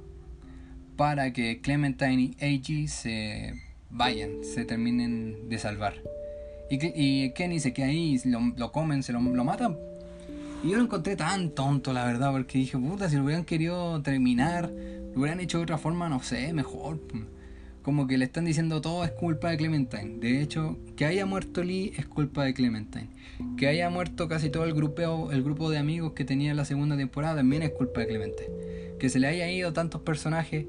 para 0.97 1.33
que 1.33 1.61
Clementine 1.61 2.35
y 2.41 2.85
AG 2.85 2.89
se 2.89 3.53
vayan, 3.91 4.43
se 4.43 4.65
terminen 4.65 5.51
de 5.51 5.59
salvar. 5.59 5.95
Y, 6.71 7.31
Kenny 7.31 7.61
se 7.61 7.75
queda 7.75 7.89
ahí, 7.89 8.19
lo, 8.25 8.41
lo 8.57 8.73
comen, 8.73 9.03
se 9.03 9.13
lo, 9.13 9.21
lo, 9.21 9.45
matan. 9.45 9.77
Y 10.65 10.71
yo 10.71 10.79
lo 10.79 10.85
encontré 10.85 11.15
tan 11.15 11.51
tonto, 11.51 11.93
la 11.93 12.07
verdad, 12.07 12.33
porque 12.33 12.57
dije, 12.57 12.79
puta, 12.79 13.11
si 13.11 13.17
lo 13.17 13.25
hubieran 13.25 13.45
querido 13.45 14.01
terminar, 14.01 14.71
lo 15.15 15.21
hubieran 15.21 15.41
hecho 15.41 15.59
de 15.59 15.65
otra 15.65 15.77
forma, 15.77 16.09
no 16.09 16.23
sé, 16.23 16.53
mejor 16.55 16.99
como 17.85 18.07
que 18.07 18.17
le 18.17 18.25
están 18.25 18.47
diciendo 18.47 18.81
todo 18.81 19.05
es 19.05 19.11
culpa 19.11 19.51
de 19.51 19.59
Clementine. 19.59 20.19
De 20.19 20.41
hecho, 20.41 20.79
que 20.97 21.05
haya 21.05 21.27
muerto 21.27 21.63
Lee 21.63 21.93
es 21.99 22.07
culpa 22.07 22.43
de 22.43 22.55
Clementine. 22.55 23.09
Que 23.59 23.69
haya 23.69 23.91
muerto 23.91 24.27
casi 24.27 24.49
todo 24.49 24.65
el 24.65 24.73
grupo, 24.73 25.31
el 25.31 25.43
grupo 25.43 25.69
de 25.69 25.77
amigos 25.77 26.15
que 26.15 26.25
tenía 26.25 26.51
en 26.51 26.57
la 26.57 26.65
segunda 26.65 26.97
temporada 26.97 27.37
también 27.37 27.63
es 27.63 27.71
culpa 27.71 28.01
de 28.01 28.07
Clementine. 28.07 28.49
Que 28.99 29.11
se 29.11 29.19
le 29.19 29.27
haya 29.27 29.51
ido 29.51 29.75
tantos 29.75 30.01
personajes 30.01 30.65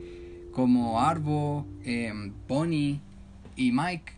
como 0.52 1.00
Arbo, 1.00 1.66
eh, 1.86 2.12
Bonnie 2.50 3.00
y 3.56 3.72
Mike 3.72 4.12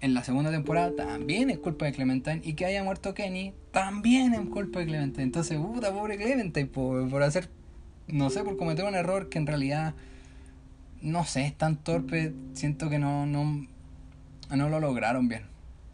en 0.00 0.14
la 0.14 0.22
segunda 0.22 0.52
temporada 0.52 0.94
también 0.94 1.50
es 1.50 1.58
culpa 1.58 1.86
de 1.86 1.92
Clementine. 1.92 2.40
Y 2.44 2.52
que 2.52 2.66
haya 2.66 2.84
muerto 2.84 3.14
Kenny 3.14 3.52
también 3.72 4.32
es 4.32 4.40
culpa 4.48 4.78
de 4.78 4.86
Clementine. 4.86 5.24
Entonces, 5.24 5.58
puta, 5.58 5.92
pobre 5.92 6.16
Clementine 6.18 6.66
por 6.66 7.20
hacer, 7.24 7.48
no 8.06 8.30
sé, 8.30 8.44
por 8.44 8.56
cometer 8.56 8.84
un 8.84 8.94
error 8.94 9.28
que 9.28 9.38
en 9.38 9.48
realidad 9.48 9.94
no 11.04 11.24
sé, 11.24 11.44
es 11.44 11.54
tan 11.54 11.76
torpe, 11.76 12.32
siento 12.54 12.88
que 12.88 12.98
no, 12.98 13.26
no, 13.26 13.66
no 14.50 14.68
lo 14.70 14.80
lograron 14.80 15.28
bien. 15.28 15.42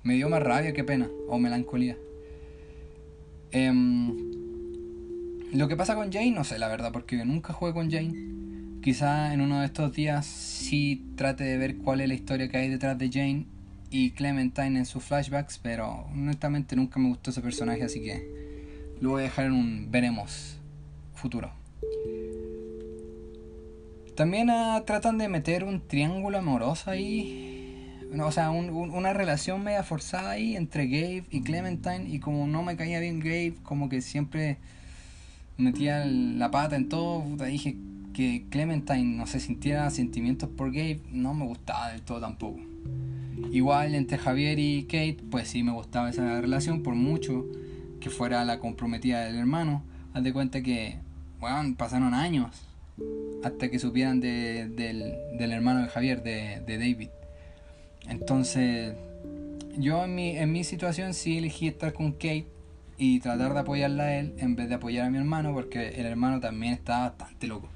Me 0.05 0.15
dio 0.15 0.29
más 0.29 0.43
rabia 0.43 0.73
que 0.73 0.85
pena, 0.85 1.09
o 1.29 1.39
melancolía. 1.39 1.97
Em, 3.51 4.17
lo 5.53 5.67
que 5.67 5.77
pasa 5.77 5.97
con 5.97 6.13
Jane, 6.13 6.31
no 6.31 6.45
sé 6.45 6.61
la 6.61 6.69
verdad, 6.69 6.93
porque 6.93 7.25
nunca 7.25 7.53
jugué 7.53 7.73
con 7.73 7.91
Jane. 7.91 8.15
Quizá 8.83 9.35
en 9.35 9.41
uno 9.41 9.61
de 9.61 9.67
estos 9.67 9.93
días 9.93 10.25
sí 10.25 11.05
trate 11.17 11.43
de 11.43 11.59
ver 11.59 11.79
cuál 11.79 12.01
es 12.01 12.09
la 12.09 12.15
historia 12.15 12.49
que 12.49 12.57
hay 12.57 12.69
detrás 12.71 12.97
de 12.97 13.11
Jane 13.11 13.47
y 13.91 14.13
Clementine 14.13 14.79
en 14.79 14.87
sus 14.87 15.03
flashbacks, 15.03 15.59
pero 15.59 16.07
honestamente 16.13 16.77
nunca 16.77 17.01
me 17.01 17.09
gustó 17.09 17.31
ese 17.31 17.43
personaje, 17.43 17.83
así 17.83 18.01
que 18.01 18.95
lo 19.01 19.11
voy 19.11 19.23
a 19.23 19.25
dejar 19.25 19.47
en 19.47 19.53
un 19.53 19.91
veremos 19.91 20.57
futuro. 21.15 21.60
También 24.17 24.51
ah, 24.51 24.83
tratan 24.87 25.19
de 25.19 25.29
meter 25.29 25.65
un 25.65 25.81
triángulo 25.81 26.39
amoroso 26.39 26.91
ahí. 26.91 27.57
O 28.21 28.33
sea, 28.33 28.51
una 28.51 29.13
relación 29.13 29.63
media 29.63 29.85
forzada 29.85 30.31
ahí 30.31 30.57
entre 30.57 30.87
Gabe 30.87 31.25
y 31.31 31.43
Clementine. 31.43 32.09
Y 32.09 32.19
como 32.19 32.47
no 32.47 32.63
me 32.63 32.77
caía 32.77 33.01
bien 33.01 33.21
Gabe, 33.21 33.55
como 33.63 33.89
que 33.89 34.03
siempre 34.03 34.59
metía 35.57 36.05
la 36.05 36.51
pata 36.51 36.77
en 36.77 36.89
todo. 36.89 37.25
dije 37.47 37.77
que 38.13 38.45
Clementine 38.51 39.17
no 39.17 39.27
se 39.27 39.39
sintiera 39.39 39.89
sentimientos 39.91 40.49
por 40.49 40.73
Gabe. 40.73 41.01
No 41.13 41.35
me 41.35 41.45
gustaba 41.45 41.93
del 41.93 42.03
todo 42.03 42.21
tampoco. 42.21 42.61
Igual 43.53 43.95
entre 43.95 44.19
Javier 44.19 44.59
y 44.59 44.85
Kate, 44.85 45.19
pues 45.31 45.49
sí 45.49 45.63
me 45.63 45.73
gustaba 45.73 46.11
esa 46.11 46.41
relación, 46.41 46.83
por 46.83 46.95
mucho 46.95 47.47
que 48.01 48.11
fuera 48.11 48.45
la 48.45 48.59
comprometida 48.59 49.25
del 49.25 49.37
hermano. 49.37 49.83
Haz 50.13 50.25
de 50.25 50.33
cuenta 50.33 50.63
que, 50.63 50.97
bueno, 51.39 51.75
pasaron 51.77 52.13
años 52.13 52.70
hasta 53.43 53.71
que 53.71 53.79
supieran 53.79 54.21
de, 54.21 54.69
del, 54.69 55.15
del, 55.39 55.53
hermano 55.53 55.83
de 55.83 55.89
Javier, 55.89 56.23
de, 56.23 56.61
de, 56.67 56.79
David. 56.79 57.09
Entonces, 58.09 58.95
yo 59.79 60.05
en 60.05 60.15
mi, 60.15 60.37
en 60.37 60.53
mi 60.53 60.65
situación 60.65 61.15
sí 61.15 61.39
elegí 61.39 61.69
estar 61.69 61.93
con 61.93 62.13
Kate 62.13 62.47
y 62.99 63.21
tratar 63.21 63.55
de 63.55 63.61
apoyarla 63.61 64.05
a 64.05 64.19
él 64.19 64.35
en 64.39 64.57
vez 64.57 64.69
de 64.69 64.75
apoyar 64.75 65.07
a 65.07 65.11
mi 65.11 65.19
hermano, 65.19 65.55
porque 65.55 65.89
el 65.89 66.07
hermano 66.07 66.41
también 66.41 66.75
estaba 66.75 67.11
bastante 67.11 67.47
loco. 67.47 67.69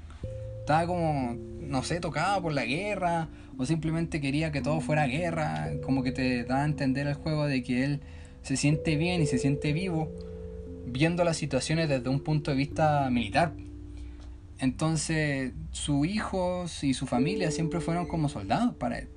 Estaba 0.59 0.85
como, 0.85 1.35
no 1.61 1.83
sé, 1.83 1.99
tocado 1.99 2.41
por 2.41 2.53
la 2.53 2.65
guerra, 2.65 3.29
o 3.57 3.65
simplemente 3.65 4.21
quería 4.21 4.51
que 4.51 4.61
todo 4.61 4.81
fuera 4.81 5.07
guerra, 5.07 5.71
como 5.83 6.03
que 6.03 6.11
te 6.11 6.43
da 6.43 6.63
a 6.63 6.65
entender 6.65 7.07
el 7.07 7.15
juego 7.15 7.45
de 7.45 7.63
que 7.63 7.83
él 7.83 8.01
se 8.41 8.57
siente 8.57 8.95
bien 8.95 9.21
y 9.21 9.25
se 9.25 9.39
siente 9.39 9.73
vivo 9.73 10.11
viendo 10.85 11.23
las 11.23 11.37
situaciones 11.37 11.89
desde 11.89 12.09
un 12.09 12.19
punto 12.19 12.51
de 12.51 12.57
vista 12.57 13.09
militar. 13.09 13.53
Entonces, 14.65 15.53
sus 15.69 16.07
hijos 16.07 16.83
y 16.83 16.95
su 16.95 17.05
familia 17.05 17.51
siempre 17.51 17.79
fueron 17.81 18.07
como 18.07 18.29
soldados 18.29 18.73
para 18.73 18.97
él. 18.97 19.09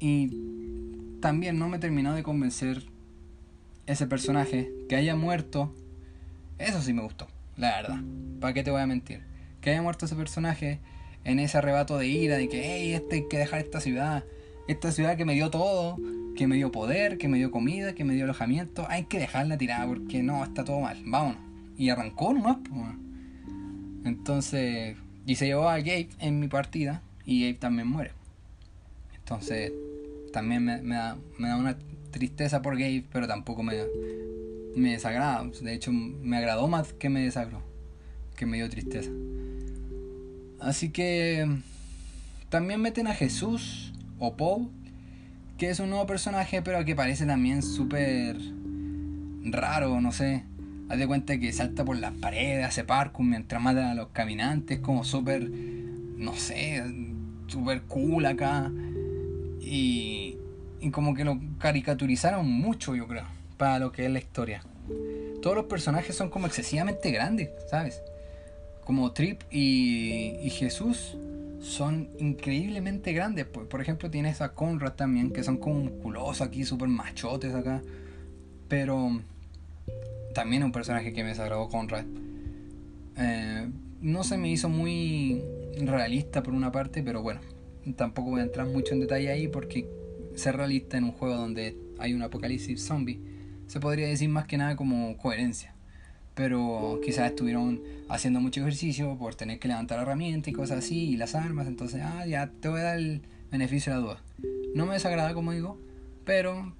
Y 0.00 1.20
también 1.20 1.60
no 1.60 1.68
me 1.68 1.78
terminó 1.78 2.12
de 2.12 2.24
convencer 2.24 2.82
ese 3.86 4.08
personaje 4.08 4.68
que 4.88 4.96
haya 4.96 5.14
muerto. 5.14 5.72
Eso 6.58 6.82
sí 6.82 6.92
me 6.92 7.02
gustó, 7.02 7.28
la 7.56 7.70
verdad. 7.76 8.00
¿Para 8.40 8.52
qué 8.52 8.64
te 8.64 8.72
voy 8.72 8.80
a 8.80 8.86
mentir? 8.88 9.22
Que 9.60 9.70
haya 9.70 9.80
muerto 9.80 10.06
ese 10.06 10.16
personaje 10.16 10.80
en 11.22 11.38
ese 11.38 11.58
arrebato 11.58 11.96
de 11.96 12.08
ira, 12.08 12.36
de 12.36 12.48
que, 12.48 12.64
hey, 12.64 12.94
este 12.94 13.14
hay 13.14 13.28
que 13.28 13.38
dejar 13.38 13.60
esta 13.60 13.80
ciudad. 13.80 14.24
Esta 14.66 14.90
ciudad 14.90 15.16
que 15.16 15.24
me 15.24 15.34
dio 15.34 15.50
todo, 15.50 15.98
que 16.34 16.48
me 16.48 16.56
dio 16.56 16.72
poder, 16.72 17.16
que 17.16 17.28
me 17.28 17.38
dio 17.38 17.52
comida, 17.52 17.94
que 17.94 18.04
me 18.04 18.14
dio 18.14 18.24
alojamiento. 18.24 18.86
Hay 18.88 19.04
que 19.04 19.20
dejarla 19.20 19.56
tirada 19.56 19.86
porque 19.86 20.20
no, 20.24 20.42
está 20.42 20.64
todo 20.64 20.80
mal. 20.80 21.00
Vámonos. 21.06 21.40
Y 21.76 21.90
arrancó 21.90 22.32
nomás, 22.32 22.56
pues. 22.68 23.09
Entonces, 24.04 24.96
y 25.26 25.34
se 25.36 25.46
llevó 25.46 25.68
a 25.68 25.78
Gabe 25.78 26.08
en 26.18 26.40
mi 26.40 26.48
partida 26.48 27.02
y 27.24 27.42
Gabe 27.42 27.54
también 27.54 27.88
muere. 27.88 28.12
Entonces, 29.16 29.72
también 30.32 30.64
me, 30.64 30.94
da, 30.94 31.16
una 31.38 31.78
tristeza 32.10 32.62
por 32.62 32.78
Gabe, 32.78 33.04
pero 33.12 33.28
tampoco 33.28 33.62
me, 33.62 33.74
me 34.74 34.92
desagrada. 34.92 35.44
De 35.62 35.74
hecho, 35.74 35.92
me 35.92 36.36
agradó 36.36 36.68
más 36.68 36.92
que 36.92 37.08
me 37.08 37.22
desagradó, 37.22 37.62
que 38.36 38.46
me 38.46 38.56
dio 38.56 38.68
tristeza. 38.68 39.10
Así 40.60 40.90
que 40.90 41.46
también 42.48 42.80
meten 42.80 43.06
a 43.06 43.14
Jesús 43.14 43.92
o 44.18 44.36
Paul, 44.36 44.68
que 45.56 45.70
es 45.70 45.80
un 45.80 45.90
nuevo 45.90 46.06
personaje, 46.06 46.62
pero 46.62 46.84
que 46.84 46.96
parece 46.96 47.26
también 47.26 47.62
súper 47.62 48.36
raro, 49.44 50.00
no 50.00 50.12
sé. 50.12 50.44
Haz 50.90 50.98
de 50.98 51.06
cuenta 51.06 51.38
que 51.38 51.52
salta 51.52 51.84
por 51.84 51.96
las 51.96 52.12
paredes, 52.14 52.66
hace 52.66 52.82
parkour 52.82 53.24
mientras 53.24 53.62
mata 53.62 53.92
a 53.92 53.94
los 53.94 54.08
caminantes, 54.08 54.80
como 54.80 55.04
súper, 55.04 55.48
no 55.48 56.34
sé, 56.34 56.82
súper 57.46 57.82
cool 57.82 58.26
acá. 58.26 58.72
Y, 59.60 60.36
y 60.80 60.90
como 60.90 61.14
que 61.14 61.24
lo 61.24 61.38
caricaturizaron 61.58 62.50
mucho, 62.50 62.96
yo 62.96 63.06
creo, 63.06 63.22
para 63.56 63.78
lo 63.78 63.92
que 63.92 64.06
es 64.06 64.10
la 64.10 64.18
historia. 64.18 64.64
Todos 65.40 65.54
los 65.54 65.66
personajes 65.66 66.16
son 66.16 66.28
como 66.28 66.48
excesivamente 66.48 67.12
grandes, 67.12 67.50
¿sabes? 67.70 68.02
Como 68.84 69.12
Trip 69.12 69.42
y, 69.48 70.38
y 70.42 70.50
Jesús 70.50 71.16
son 71.60 72.08
increíblemente 72.18 73.12
grandes. 73.12 73.46
Por, 73.46 73.68
por, 73.68 73.80
ejemplo, 73.80 74.10
tienes 74.10 74.40
a 74.40 74.54
Conrad 74.54 74.94
también, 74.94 75.30
que 75.30 75.44
son 75.44 75.58
como 75.58 75.76
musculosos 75.82 76.40
aquí, 76.40 76.64
súper 76.64 76.88
machotes 76.88 77.54
acá. 77.54 77.80
Pero 78.66 79.20
también 80.34 80.62
un 80.62 80.72
personaje 80.72 81.12
que 81.12 81.22
me 81.22 81.30
desagradó 81.30 81.68
Conrad. 81.68 82.04
Eh, 83.16 83.68
no 84.00 84.24
se 84.24 84.38
me 84.38 84.50
hizo 84.50 84.68
muy 84.68 85.42
realista 85.78 86.42
por 86.42 86.54
una 86.54 86.72
parte, 86.72 87.02
pero 87.02 87.22
bueno, 87.22 87.40
tampoco 87.96 88.30
voy 88.30 88.40
a 88.40 88.44
entrar 88.44 88.66
mucho 88.66 88.94
en 88.94 89.00
detalle 89.00 89.30
ahí 89.30 89.48
porque 89.48 89.88
ser 90.34 90.56
realista 90.56 90.96
en 90.96 91.04
un 91.04 91.12
juego 91.12 91.36
donde 91.36 91.76
hay 91.98 92.14
un 92.14 92.22
apocalipsis 92.22 92.82
zombie 92.82 93.20
se 93.66 93.78
podría 93.78 94.08
decir 94.08 94.28
más 94.28 94.46
que 94.46 94.56
nada 94.56 94.74
como 94.74 95.16
coherencia. 95.16 95.74
Pero 96.34 97.00
quizás 97.04 97.30
estuvieron 97.30 97.82
haciendo 98.08 98.40
mucho 98.40 98.60
ejercicio 98.60 99.16
por 99.16 99.34
tener 99.34 99.58
que 99.58 99.68
levantar 99.68 99.98
la 99.98 100.02
herramienta 100.02 100.50
y 100.50 100.52
cosas 100.52 100.78
así, 100.78 101.10
y 101.10 101.16
las 101.16 101.34
armas, 101.34 101.68
entonces, 101.68 102.02
ah, 102.04 102.26
ya 102.26 102.50
te 102.60 102.68
voy 102.68 102.80
a 102.80 102.84
dar 102.84 102.98
el 102.98 103.22
beneficio 103.50 103.92
de 103.92 103.98
la 103.98 104.04
duda. 104.04 104.22
No 104.74 104.86
me 104.86 104.94
desagrada, 104.94 105.34
como 105.34 105.52
digo, 105.52 105.78
pero 106.24 106.74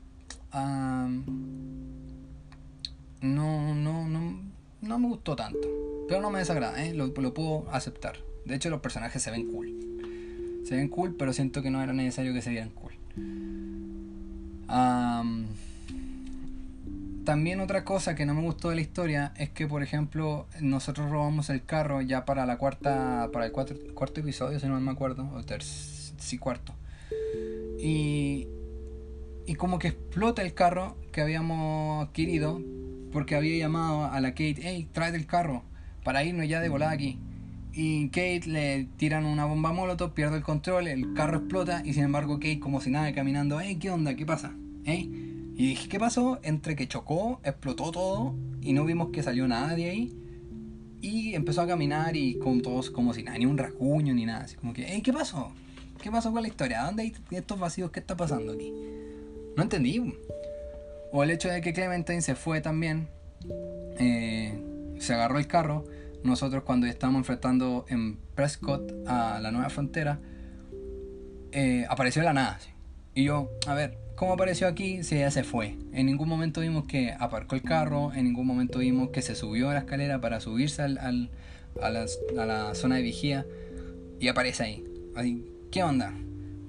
no, 3.20 3.74
no, 3.74 4.08
no, 4.08 4.40
no 4.80 4.98
me 4.98 5.08
gustó 5.08 5.36
tanto. 5.36 5.68
Pero 6.08 6.20
no 6.20 6.30
me 6.30 6.38
desagrada, 6.38 6.84
¿eh? 6.84 6.94
lo, 6.94 7.12
puedo 7.12 7.70
aceptar. 7.70 8.16
De 8.44 8.54
hecho, 8.54 8.70
los 8.70 8.80
personajes 8.80 9.22
se 9.22 9.30
ven 9.30 9.50
cool. 9.50 9.72
Se 10.64 10.76
ven 10.76 10.88
cool, 10.88 11.14
pero 11.14 11.32
siento 11.32 11.62
que 11.62 11.70
no 11.70 11.82
era 11.82 11.92
necesario 11.92 12.32
que 12.32 12.42
se 12.42 12.50
vieran 12.50 12.70
cool. 12.70 12.92
también 17.24 17.60
otra 17.60 17.84
cosa 17.84 18.14
que 18.14 18.26
no 18.26 18.34
me 18.34 18.42
gustó 18.42 18.70
de 18.70 18.76
la 18.76 18.80
historia 18.80 19.32
es 19.36 19.50
que, 19.50 19.66
por 19.66 19.82
ejemplo, 19.82 20.46
nosotros 20.60 21.10
robamos 21.10 21.48
el 21.50 21.64
carro 21.64 22.00
ya 22.00 22.24
para 22.24 22.46
la 22.46 22.58
cuarta, 22.58 23.30
para 23.32 23.46
el 23.46 23.52
cuarto 23.52 24.20
episodio, 24.20 24.58
si 24.58 24.66
no 24.66 24.80
me 24.80 24.90
acuerdo, 24.90 25.30
o 25.34 25.42
tercer, 25.44 26.14
sí, 26.18 26.38
cuarto. 26.38 26.74
Y, 27.78 28.48
y 29.46 29.54
como 29.54 29.78
que 29.78 29.88
explota 29.88 30.42
el 30.42 30.54
carro 30.54 30.96
que 31.12 31.20
habíamos 31.20 32.08
adquirido 32.08 32.60
porque 33.12 33.34
había 33.34 33.58
llamado 33.58 34.04
a 34.04 34.20
la 34.20 34.30
Kate, 34.30 34.58
hey, 34.62 34.88
trae 34.92 35.14
el 35.14 35.26
carro 35.26 35.62
para 36.04 36.24
irnos 36.24 36.48
ya 36.48 36.60
de 36.60 36.68
volada 36.68 36.92
aquí. 36.92 37.18
Y 37.72 38.08
Kate 38.08 38.42
le 38.46 38.88
tiran 38.96 39.24
una 39.24 39.44
bomba 39.44 39.72
molotov, 39.72 40.12
pierde 40.12 40.36
el 40.36 40.42
control, 40.42 40.88
el 40.88 41.14
carro 41.14 41.38
explota 41.38 41.82
y 41.84 41.92
sin 41.92 42.04
embargo 42.04 42.34
Kate 42.34 42.58
como 42.58 42.80
si 42.80 42.90
nada 42.90 43.12
caminando, 43.14 43.60
hey, 43.60 43.76
¿qué 43.80 43.90
onda? 43.90 44.14
¿Qué 44.14 44.26
pasa? 44.26 44.54
¿Eh? 44.84 45.08
Y 45.56 45.66
dije, 45.68 45.88
¿qué 45.88 46.00
pasó? 46.00 46.40
Entre 46.42 46.74
que 46.74 46.88
chocó, 46.88 47.40
explotó 47.44 47.92
todo 47.92 48.34
y 48.60 48.72
no 48.72 48.84
vimos 48.84 49.10
que 49.10 49.22
salió 49.22 49.46
nada 49.46 49.74
de 49.76 49.90
ahí. 49.90 50.16
Y 51.02 51.34
empezó 51.34 51.62
a 51.62 51.66
caminar 51.66 52.16
y 52.16 52.38
con 52.38 52.60
todos 52.60 52.90
como 52.90 53.14
si 53.14 53.22
nada, 53.22 53.38
ni 53.38 53.46
un 53.46 53.56
racuño 53.56 54.14
ni 54.14 54.26
nada. 54.26 54.44
Así 54.44 54.56
como 54.56 54.72
que, 54.72 54.84
hey, 54.88 55.00
¿qué 55.02 55.12
pasó? 55.12 55.52
¿Qué 56.02 56.10
pasó 56.10 56.32
con 56.32 56.42
la 56.42 56.48
historia? 56.48 56.84
¿Dónde 56.84 57.02
hay 57.02 57.14
estos 57.30 57.58
vacíos? 57.58 57.90
¿Qué 57.90 58.00
está 58.00 58.16
pasando 58.16 58.52
aquí? 58.52 58.72
No 59.56 59.62
entendí. 59.62 60.00
O 61.12 61.22
el 61.22 61.30
hecho 61.30 61.48
de 61.48 61.60
que 61.60 61.72
Clementine 61.72 62.22
se 62.22 62.34
fue 62.34 62.60
también. 62.60 63.08
Eh, 63.98 64.58
se 64.98 65.14
agarró 65.14 65.38
el 65.38 65.46
carro 65.46 65.84
nosotros 66.22 66.64
cuando 66.64 66.86
estábamos 66.86 67.20
enfrentando 67.20 67.86
en 67.88 68.16
Prescott 68.34 68.92
a 69.06 69.40
la 69.40 69.50
nueva 69.50 69.70
frontera, 69.70 70.20
eh, 71.52 71.86
apareció 71.88 72.20
de 72.20 72.26
la 72.26 72.32
nada. 72.34 72.58
Y 73.14 73.24
yo, 73.24 73.50
a 73.66 73.74
ver, 73.74 73.98
¿cómo 74.16 74.34
apareció 74.34 74.68
aquí 74.68 75.02
si 75.02 75.16
ella 75.16 75.30
se 75.30 75.44
fue? 75.44 75.76
En 75.92 76.06
ningún 76.06 76.28
momento 76.28 76.60
vimos 76.60 76.84
que 76.84 77.14
aparcó 77.18 77.54
el 77.54 77.62
carro, 77.62 78.12
en 78.12 78.24
ningún 78.24 78.46
momento 78.46 78.80
vimos 78.80 79.10
que 79.10 79.22
se 79.22 79.34
subió 79.34 79.70
a 79.70 79.74
la 79.74 79.80
escalera 79.80 80.20
para 80.20 80.40
subirse 80.40 80.82
al, 80.82 81.30
a, 81.80 81.90
la, 81.90 82.74
zona 82.74 82.96
de 82.96 83.02
vigía 83.02 83.46
y 84.20 84.28
aparece 84.28 84.84
ahí. 85.14 85.44
¿Qué 85.70 85.82
onda? 85.82 86.12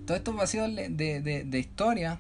Todos 0.06 0.20
estos 0.20 0.36
vacíos 0.36 0.74
de, 0.76 0.90
de, 0.90 1.60
historia 1.60 2.20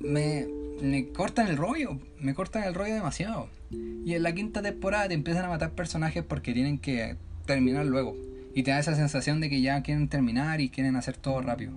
me, 0.00 0.46
me 0.82 1.08
cortan 1.08 1.46
el 1.46 1.56
rollo, 1.56 1.98
me 2.18 2.34
cortan 2.34 2.64
el 2.64 2.74
rollo 2.74 2.94
demasiado. 2.94 3.48
Y 3.70 4.14
en 4.14 4.22
la 4.22 4.34
quinta 4.34 4.62
temporada 4.62 5.08
te 5.08 5.14
empiezan 5.14 5.44
a 5.44 5.48
matar 5.48 5.70
personajes 5.70 6.24
porque 6.24 6.52
tienen 6.52 6.78
que 6.78 7.16
terminar 7.46 7.86
luego. 7.86 8.16
Y 8.54 8.64
te 8.64 8.72
da 8.72 8.80
esa 8.80 8.96
sensación 8.96 9.40
de 9.40 9.48
que 9.48 9.62
ya 9.62 9.82
quieren 9.82 10.08
terminar 10.08 10.60
y 10.60 10.70
quieren 10.70 10.96
hacer 10.96 11.16
todo 11.16 11.40
rápido. 11.40 11.72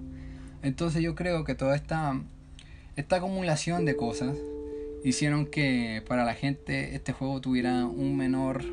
Entonces 0.64 1.04
yo 1.04 1.14
creo 1.14 1.44
que 1.44 1.54
toda 1.54 1.76
esta, 1.76 2.20
esta 2.96 3.18
acumulación 3.18 3.86
de 3.86 3.96
cosas 3.96 4.36
hicieron 5.04 5.46
que 5.46 6.04
para 6.08 6.26
la 6.26 6.34
gente 6.34 6.96
este 6.96 7.14
juego 7.14 7.40
tuviera 7.42 7.86
un 7.86 8.18
menor 8.18 8.64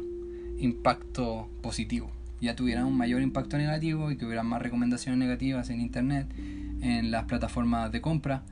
impacto 0.59 1.49
positivo. 1.61 2.11
Ya 2.41 2.57
tuviera 2.57 2.87
un 2.87 2.97
mayor 2.97 3.21
impacto 3.21 3.59
negativo 3.59 4.11
y 4.11 4.17
que 4.17 4.25
hubiera 4.25 4.43
más 4.43 4.63
recomendaciones 4.63 5.19
negativas 5.19 5.69
en 5.69 5.81
internet, 5.81 6.27
en 6.81 7.11
las 7.11 7.25
plataformas 7.25 7.93
de 7.93 8.01
compra, 8.01 8.43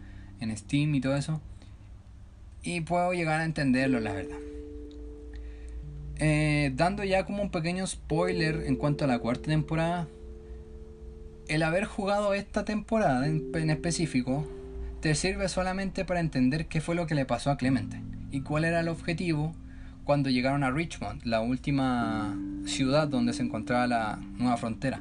en 0.41 0.55
Steam 0.55 0.95
y 0.95 1.01
todo 1.01 1.17
eso. 1.17 1.41
Y 2.63 2.83
puedo 2.83 3.13
llegar 3.13 3.41
a 3.41 3.45
entenderlo, 3.45 4.01
la 4.01 4.13
verdad. 4.13 4.39
Eh, 6.23 6.73
dando 6.77 7.03
ya 7.03 7.25
como 7.25 7.43
un 7.43 7.51
pequeño 7.51 7.87
spoiler 7.87 8.65
en 8.67 8.77
cuanto 8.77 9.05
a 9.05 9.09
la 9.09 9.19
cuarta 9.19 9.47
temporada, 9.47 10.07
el 11.49 11.63
haber 11.63 11.85
jugado 11.85 12.35
esta 12.35 12.67
temporada 12.67 13.27
en, 13.27 13.71
específico 13.71 14.47
te 15.01 15.15
sirve 15.15 15.49
solamente 15.49 16.05
para 16.05 16.21
entender 16.21 16.67
qué 16.67 16.83
fue 16.83 16.95
lo 16.95 17.07
que 17.07 17.15
le 17.15 17.25
pasó 17.25 17.51
a 17.51 17.57
Clemente 17.57 18.03
y 18.31 18.43
cuál 18.43 18.67
era 18.67 18.81
el 18.81 18.89
objetivo 18.89 19.55
cuando 20.05 20.29
llegaron 20.29 20.63
a 20.63 20.71
Richmond, 20.71 21.25
la 21.25 21.41
última 21.41 22.39
ciudad 22.67 23.09
donde 23.09 23.33
se 23.33 23.43
encontraba 23.43 23.87
la 23.87 24.19
nueva 24.37 24.59
frontera. 24.59 25.01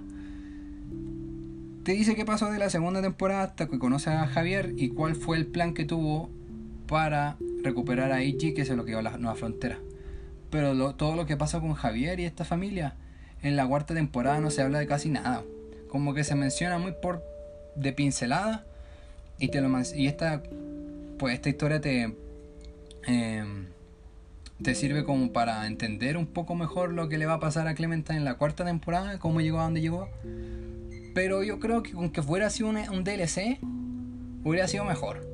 Te 1.83 1.91
dice 1.91 2.15
qué 2.15 2.23
pasó 2.23 2.49
de 2.49 2.59
la 2.59 2.69
segunda 2.69 3.01
temporada 3.01 3.43
hasta 3.43 3.67
que 3.67 3.77
conoce 3.77 4.09
a 4.09 4.25
Javier 4.25 4.73
y 4.77 4.89
cuál 4.89 5.15
fue 5.15 5.37
el 5.37 5.47
plan 5.47 5.73
que 5.73 5.83
tuvo 5.83 6.29
para 6.87 7.37
recuperar 7.63 8.11
a 8.11 8.23
Ichi 8.23 8.53
que 8.53 8.65
se 8.65 8.75
lo 8.75 8.85
quedó 8.85 9.01
la 9.01 9.17
nueva 9.17 9.35
frontera. 9.35 9.79
Pero 10.49 10.95
todo 10.95 11.15
lo 11.15 11.25
que 11.25 11.37
pasa 11.37 11.59
con 11.59 11.73
Javier 11.73 12.19
y 12.19 12.25
esta 12.25 12.45
familia, 12.45 12.95
en 13.41 13.55
la 13.55 13.67
cuarta 13.67 13.93
temporada 13.93 14.39
no 14.39 14.49
se 14.49 14.61
habla 14.61 14.79
de 14.79 14.87
casi 14.87 15.09
nada. 15.09 15.43
Como 15.87 16.13
que 16.13 16.23
se 16.23 16.35
menciona 16.35 16.77
muy 16.77 16.93
por 17.01 17.23
de 17.75 17.93
pincelada 17.93 18.65
y 19.37 19.49
te 19.49 19.61
lo 19.61 19.69
y 19.95 20.07
esta 20.07 20.43
pues 21.17 21.33
esta 21.33 21.49
historia 21.49 21.79
te 21.79 22.15
em, 23.05 23.67
te 24.61 24.75
sirve 24.75 25.03
como 25.03 25.31
para 25.31 25.65
entender 25.67 26.17
un 26.17 26.27
poco 26.27 26.55
mejor 26.55 26.91
lo 26.91 27.07
que 27.07 27.17
le 27.17 27.25
va 27.25 27.35
a 27.35 27.39
pasar 27.39 27.67
a 27.67 27.75
Clementine 27.75 28.17
en 28.17 28.25
la 28.25 28.35
cuarta 28.35 28.65
temporada, 28.65 29.17
cómo 29.19 29.39
llegó 29.39 29.59
a 29.59 29.63
donde 29.63 29.81
llegó. 29.81 30.09
Pero 31.13 31.43
yo 31.43 31.59
creo 31.59 31.81
que 31.81 31.93
aunque 31.93 32.21
fuera 32.21 32.49
sido 32.49 32.69
un, 32.69 32.77
un 32.77 33.03
DLC, 33.03 33.59
hubiera 34.43 34.67
sido 34.67 34.83
mejor. 34.83 35.27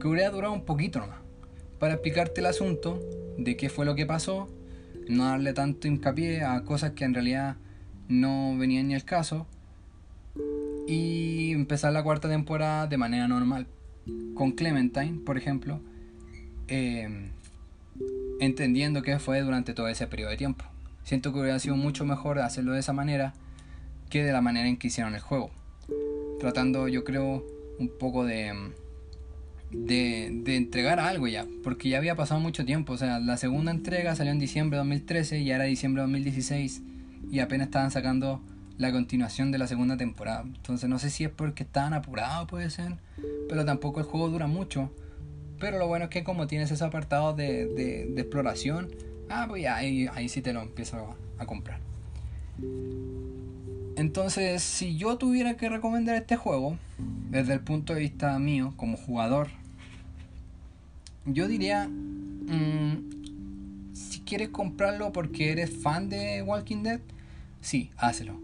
Que 0.00 0.06
hubiera 0.06 0.30
durado 0.30 0.52
un 0.52 0.64
poquito 0.64 1.00
nomás. 1.00 1.18
Para 1.78 1.94
explicarte 1.94 2.40
el 2.40 2.46
asunto 2.46 3.00
de 3.36 3.56
qué 3.56 3.68
fue 3.68 3.86
lo 3.86 3.94
que 3.94 4.06
pasó 4.06 4.48
no 5.08 5.24
darle 5.24 5.54
tanto 5.54 5.88
hincapié 5.88 6.42
a 6.42 6.62
cosas 6.64 6.92
que 6.92 7.04
en 7.04 7.14
realidad 7.14 7.56
no 8.08 8.56
venían 8.58 8.88
ni 8.88 8.94
al 8.94 9.04
caso 9.04 9.46
y 10.86 11.52
empezar 11.52 11.92
la 11.92 12.02
cuarta 12.02 12.28
temporada 12.28 12.86
de 12.86 12.96
manera 12.96 13.28
normal. 13.28 13.66
Con 14.34 14.52
Clementine 14.52 15.20
por 15.24 15.36
ejemplo 15.36 15.80
em, 16.68 17.30
entendiendo 18.40 19.02
qué 19.02 19.18
fue 19.18 19.40
durante 19.40 19.74
todo 19.74 19.88
ese 19.88 20.06
periodo 20.06 20.30
de 20.30 20.36
tiempo. 20.36 20.64
Siento 21.04 21.32
que 21.32 21.40
hubiera 21.40 21.58
sido 21.58 21.76
mucho 21.76 22.04
mejor 22.04 22.38
hacerlo 22.38 22.72
de 22.72 22.80
esa 22.80 22.92
manera 22.92 23.34
que 24.10 24.22
de 24.22 24.32
la 24.32 24.40
manera 24.40 24.68
en 24.68 24.76
que 24.76 24.88
hicieron 24.88 25.14
el 25.14 25.20
juego. 25.20 25.50
Tratando 26.38 26.88
yo 26.88 27.04
creo 27.04 27.44
un 27.78 27.88
poco 27.98 28.24
de 28.24 28.72
de, 29.70 30.30
de, 30.44 30.56
entregar 30.56 30.98
algo 31.00 31.26
ya, 31.28 31.46
porque 31.62 31.88
ya 31.88 31.98
había 31.98 32.16
pasado 32.16 32.40
mucho 32.40 32.64
tiempo. 32.64 32.94
O 32.94 32.96
sea, 32.96 33.20
la 33.20 33.36
segunda 33.36 33.70
entrega 33.70 34.14
salió 34.14 34.32
en 34.32 34.38
diciembre 34.38 34.76
de 34.76 34.80
2013 34.80 35.40
y 35.40 35.50
era 35.50 35.64
diciembre 35.64 36.02
de 36.02 36.08
2016 36.08 36.82
y 37.30 37.40
apenas 37.40 37.68
estaban 37.68 37.90
sacando 37.90 38.40
la 38.78 38.92
continuación 38.92 39.50
de 39.50 39.58
la 39.58 39.66
segunda 39.66 39.96
temporada. 39.96 40.42
Entonces 40.42 40.88
no 40.88 40.98
sé 40.98 41.10
si 41.10 41.24
es 41.24 41.30
porque 41.30 41.64
estaban 41.64 41.92
apurados, 41.92 42.48
puede 42.48 42.70
ser, 42.70 42.96
pero 43.48 43.64
tampoco 43.64 44.00
el 44.00 44.06
juego 44.06 44.28
dura 44.28 44.46
mucho. 44.46 44.90
Pero 45.58 45.78
lo 45.78 45.88
bueno 45.88 46.04
es 46.04 46.10
que 46.10 46.22
como 46.22 46.46
tienes 46.46 46.70
ese 46.70 46.84
apartado 46.84 47.34
de, 47.34 47.66
de, 47.66 48.20
exploración, 48.20 48.90
ah, 49.28 49.46
pues 49.48 49.62
ya, 49.62 49.76
ahí, 49.76 50.06
ahí 50.14 50.28
sí 50.28 50.40
te 50.40 50.52
lo 50.52 50.62
empiezo 50.62 51.16
a 51.36 51.46
comprar. 51.46 51.80
Entonces, 53.98 54.62
si 54.62 54.96
yo 54.96 55.18
tuviera 55.18 55.56
que 55.56 55.68
recomendar 55.68 56.14
este 56.14 56.36
juego, 56.36 56.78
desde 57.30 57.54
el 57.54 57.60
punto 57.60 57.94
de 57.94 58.00
vista 58.00 58.38
mío 58.38 58.72
como 58.76 58.96
jugador, 58.96 59.48
yo 61.26 61.48
diría, 61.48 61.88
mm, 61.88 63.94
si 63.94 64.20
quieres 64.20 64.50
comprarlo 64.50 65.10
porque 65.10 65.50
eres 65.50 65.76
fan 65.82 66.08
de 66.08 66.42
Walking 66.42 66.84
Dead, 66.84 67.00
sí, 67.60 67.90
hazlo. 67.96 68.40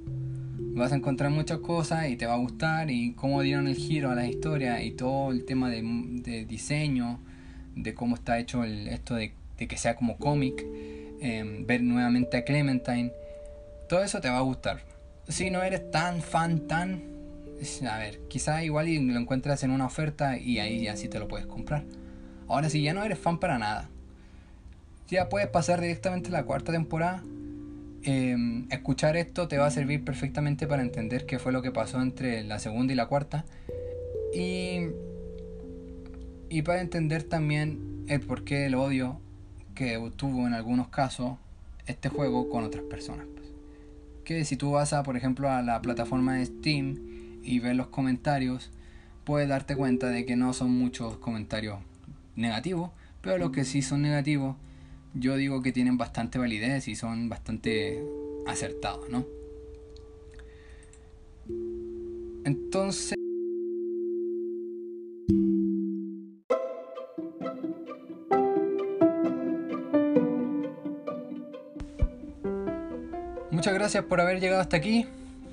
Vas 0.74 0.90
a 0.90 0.96
encontrar 0.96 1.30
muchas 1.30 1.58
cosas 1.58 2.08
y 2.08 2.16
te 2.16 2.26
va 2.26 2.34
a 2.34 2.38
gustar 2.38 2.90
y 2.90 3.12
cómo 3.12 3.40
dieron 3.40 3.68
el 3.68 3.76
giro 3.76 4.10
a 4.10 4.16
la 4.16 4.26
historia 4.26 4.82
y 4.82 4.90
todo 4.90 5.30
el 5.30 5.44
tema 5.44 5.70
de, 5.70 6.46
diseño, 6.48 7.20
de 7.76 7.94
cómo 7.94 8.16
está 8.16 8.40
hecho 8.40 8.64
esto 8.64 9.14
de, 9.14 9.32
que 9.56 9.76
sea 9.76 9.94
como 9.94 10.16
cómic, 10.16 10.66
em, 11.20 11.64
ver 11.64 11.84
nuevamente 11.84 12.38
a 12.38 12.44
Clementine, 12.44 13.12
todo 13.88 14.02
eso 14.02 14.20
te 14.20 14.28
va 14.28 14.38
a 14.38 14.40
gustar 14.40 14.93
si 15.28 15.50
no 15.50 15.62
eres 15.62 15.90
tan 15.90 16.20
fan, 16.20 16.66
tan... 16.66 17.02
A 17.88 17.98
ver, 17.98 18.20
quizá 18.28 18.62
igual 18.62 18.92
lo 19.06 19.18
encuentras 19.18 19.62
en 19.62 19.70
una 19.70 19.86
oferta 19.86 20.36
y 20.36 20.58
ahí 20.58 20.82
ya 20.82 20.96
sí 20.96 21.08
te 21.08 21.18
lo 21.18 21.28
puedes 21.28 21.46
comprar. 21.46 21.84
Ahora, 22.46 22.68
si 22.68 22.82
ya 22.82 22.92
no 22.92 23.02
eres 23.02 23.18
fan 23.18 23.38
para 23.38 23.58
nada, 23.58 23.88
ya 25.08 25.28
puedes 25.28 25.48
pasar 25.48 25.80
directamente 25.80 26.28
a 26.28 26.32
la 26.32 26.44
cuarta 26.44 26.72
temporada. 26.72 27.22
Em, 28.02 28.66
escuchar 28.70 29.16
esto 29.16 29.48
te 29.48 29.56
va 29.56 29.66
a 29.66 29.70
servir 29.70 30.04
perfectamente 30.04 30.66
para 30.66 30.82
entender 30.82 31.24
qué 31.24 31.38
fue 31.38 31.52
lo 31.52 31.62
que 31.62 31.70
pasó 31.70 32.02
entre 32.02 32.44
la 32.44 32.58
segunda 32.58 32.92
y 32.92 32.96
la 32.96 33.06
cuarta. 33.06 33.46
Y, 34.34 34.88
y 36.50 36.62
para 36.62 36.82
entender 36.82 37.22
también 37.22 38.04
el 38.08 38.20
porqué 38.20 38.56
del 38.56 38.74
odio 38.74 39.20
que 39.74 39.98
tuvo 40.16 40.46
en 40.46 40.52
algunos 40.52 40.88
casos 40.88 41.38
este 41.86 42.10
juego 42.10 42.50
con 42.50 42.64
otras 42.64 42.84
personas 42.84 43.26
que 44.24 44.44
si 44.44 44.56
tú 44.56 44.72
vas 44.72 44.92
a, 44.92 45.02
por 45.02 45.16
ejemplo, 45.16 45.50
a 45.50 45.62
la 45.62 45.80
plataforma 45.82 46.34
de 46.34 46.46
Steam 46.46 47.40
y 47.42 47.60
ves 47.60 47.76
los 47.76 47.88
comentarios, 47.88 48.70
puedes 49.24 49.48
darte 49.48 49.76
cuenta 49.76 50.08
de 50.08 50.24
que 50.24 50.36
no 50.36 50.52
son 50.52 50.70
muchos 50.72 51.18
comentarios 51.18 51.78
negativos, 52.36 52.90
pero 53.20 53.38
los 53.38 53.50
que 53.50 53.64
sí 53.64 53.82
son 53.82 54.02
negativos, 54.02 54.56
yo 55.14 55.36
digo 55.36 55.62
que 55.62 55.72
tienen 55.72 55.96
bastante 55.96 56.38
validez 56.38 56.88
y 56.88 56.96
son 56.96 57.28
bastante 57.28 58.02
acertados, 58.46 59.08
¿no? 59.08 59.24
Entonces... 62.44 63.23
Muchas 73.64 73.78
gracias 73.78 74.04
por 74.04 74.20
haber 74.20 74.40
llegado 74.40 74.60
hasta 74.60 74.76
aquí. 74.76 75.06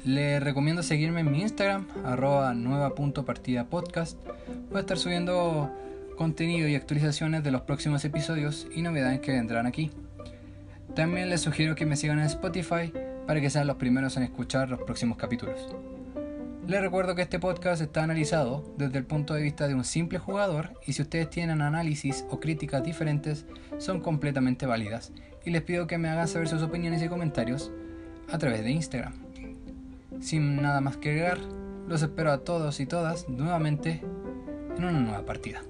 Les 0.03 0.43
recomiendo 0.43 0.83
seguirme 0.83 1.21
en 1.21 1.31
mi 1.31 1.43
Instagram, 1.43 1.87
arroba 2.03 2.53
nueva.partidapodcast. 2.53 4.17
Voy 4.69 4.79
a 4.79 4.81
estar 4.81 4.97
subiendo 4.97 5.71
contenido 6.17 6.67
y 6.67 6.75
actualizaciones 6.75 7.41
de 7.41 7.51
los 7.51 7.61
próximos 7.61 8.03
episodios 8.03 8.67
y 8.75 8.81
novedades 8.81 9.21
que 9.21 9.31
vendrán 9.31 9.65
aquí. 9.65 9.91
También 10.93 11.29
les 11.29 11.39
sugiero 11.39 11.73
que 11.73 11.85
me 11.85 11.95
sigan 11.95 12.19
en 12.19 12.25
Spotify 12.25 12.91
para 13.27 13.39
que 13.39 13.49
sean 13.49 13.65
los 13.65 13.77
primeros 13.77 14.17
en 14.17 14.23
escuchar 14.23 14.69
los 14.69 14.81
próximos 14.81 15.17
capítulos. 15.17 15.73
Les 16.67 16.81
recuerdo 16.81 17.15
que 17.15 17.21
este 17.21 17.39
podcast 17.39 17.81
está 17.81 18.03
analizado 18.03 18.65
desde 18.77 18.97
el 18.97 19.05
punto 19.05 19.35
de 19.35 19.43
vista 19.43 19.69
de 19.69 19.75
un 19.75 19.85
simple 19.85 20.19
jugador 20.19 20.73
y 20.85 20.91
si 20.91 21.01
ustedes 21.01 21.29
tienen 21.29 21.61
análisis 21.61 22.25
o 22.29 22.41
críticas 22.41 22.83
diferentes 22.83 23.45
son 23.77 24.01
completamente 24.01 24.65
válidas 24.65 25.13
y 25.45 25.51
les 25.51 25.61
pido 25.61 25.87
que 25.87 25.97
me 25.97 26.09
hagan 26.09 26.27
saber 26.27 26.49
sus 26.49 26.61
opiniones 26.61 27.01
y 27.01 27.07
comentarios 27.07 27.71
a 28.31 28.37
través 28.37 28.63
de 28.63 28.71
Instagram. 28.71 29.13
Sin 30.19 30.61
nada 30.61 30.81
más 30.81 30.97
que 30.97 31.09
agregar, 31.09 31.39
los 31.87 32.01
espero 32.01 32.31
a 32.31 32.39
todos 32.39 32.79
y 32.79 32.85
todas 32.85 33.27
nuevamente 33.27 34.01
en 34.77 34.83
una 34.83 34.99
nueva 34.99 35.25
partida. 35.25 35.61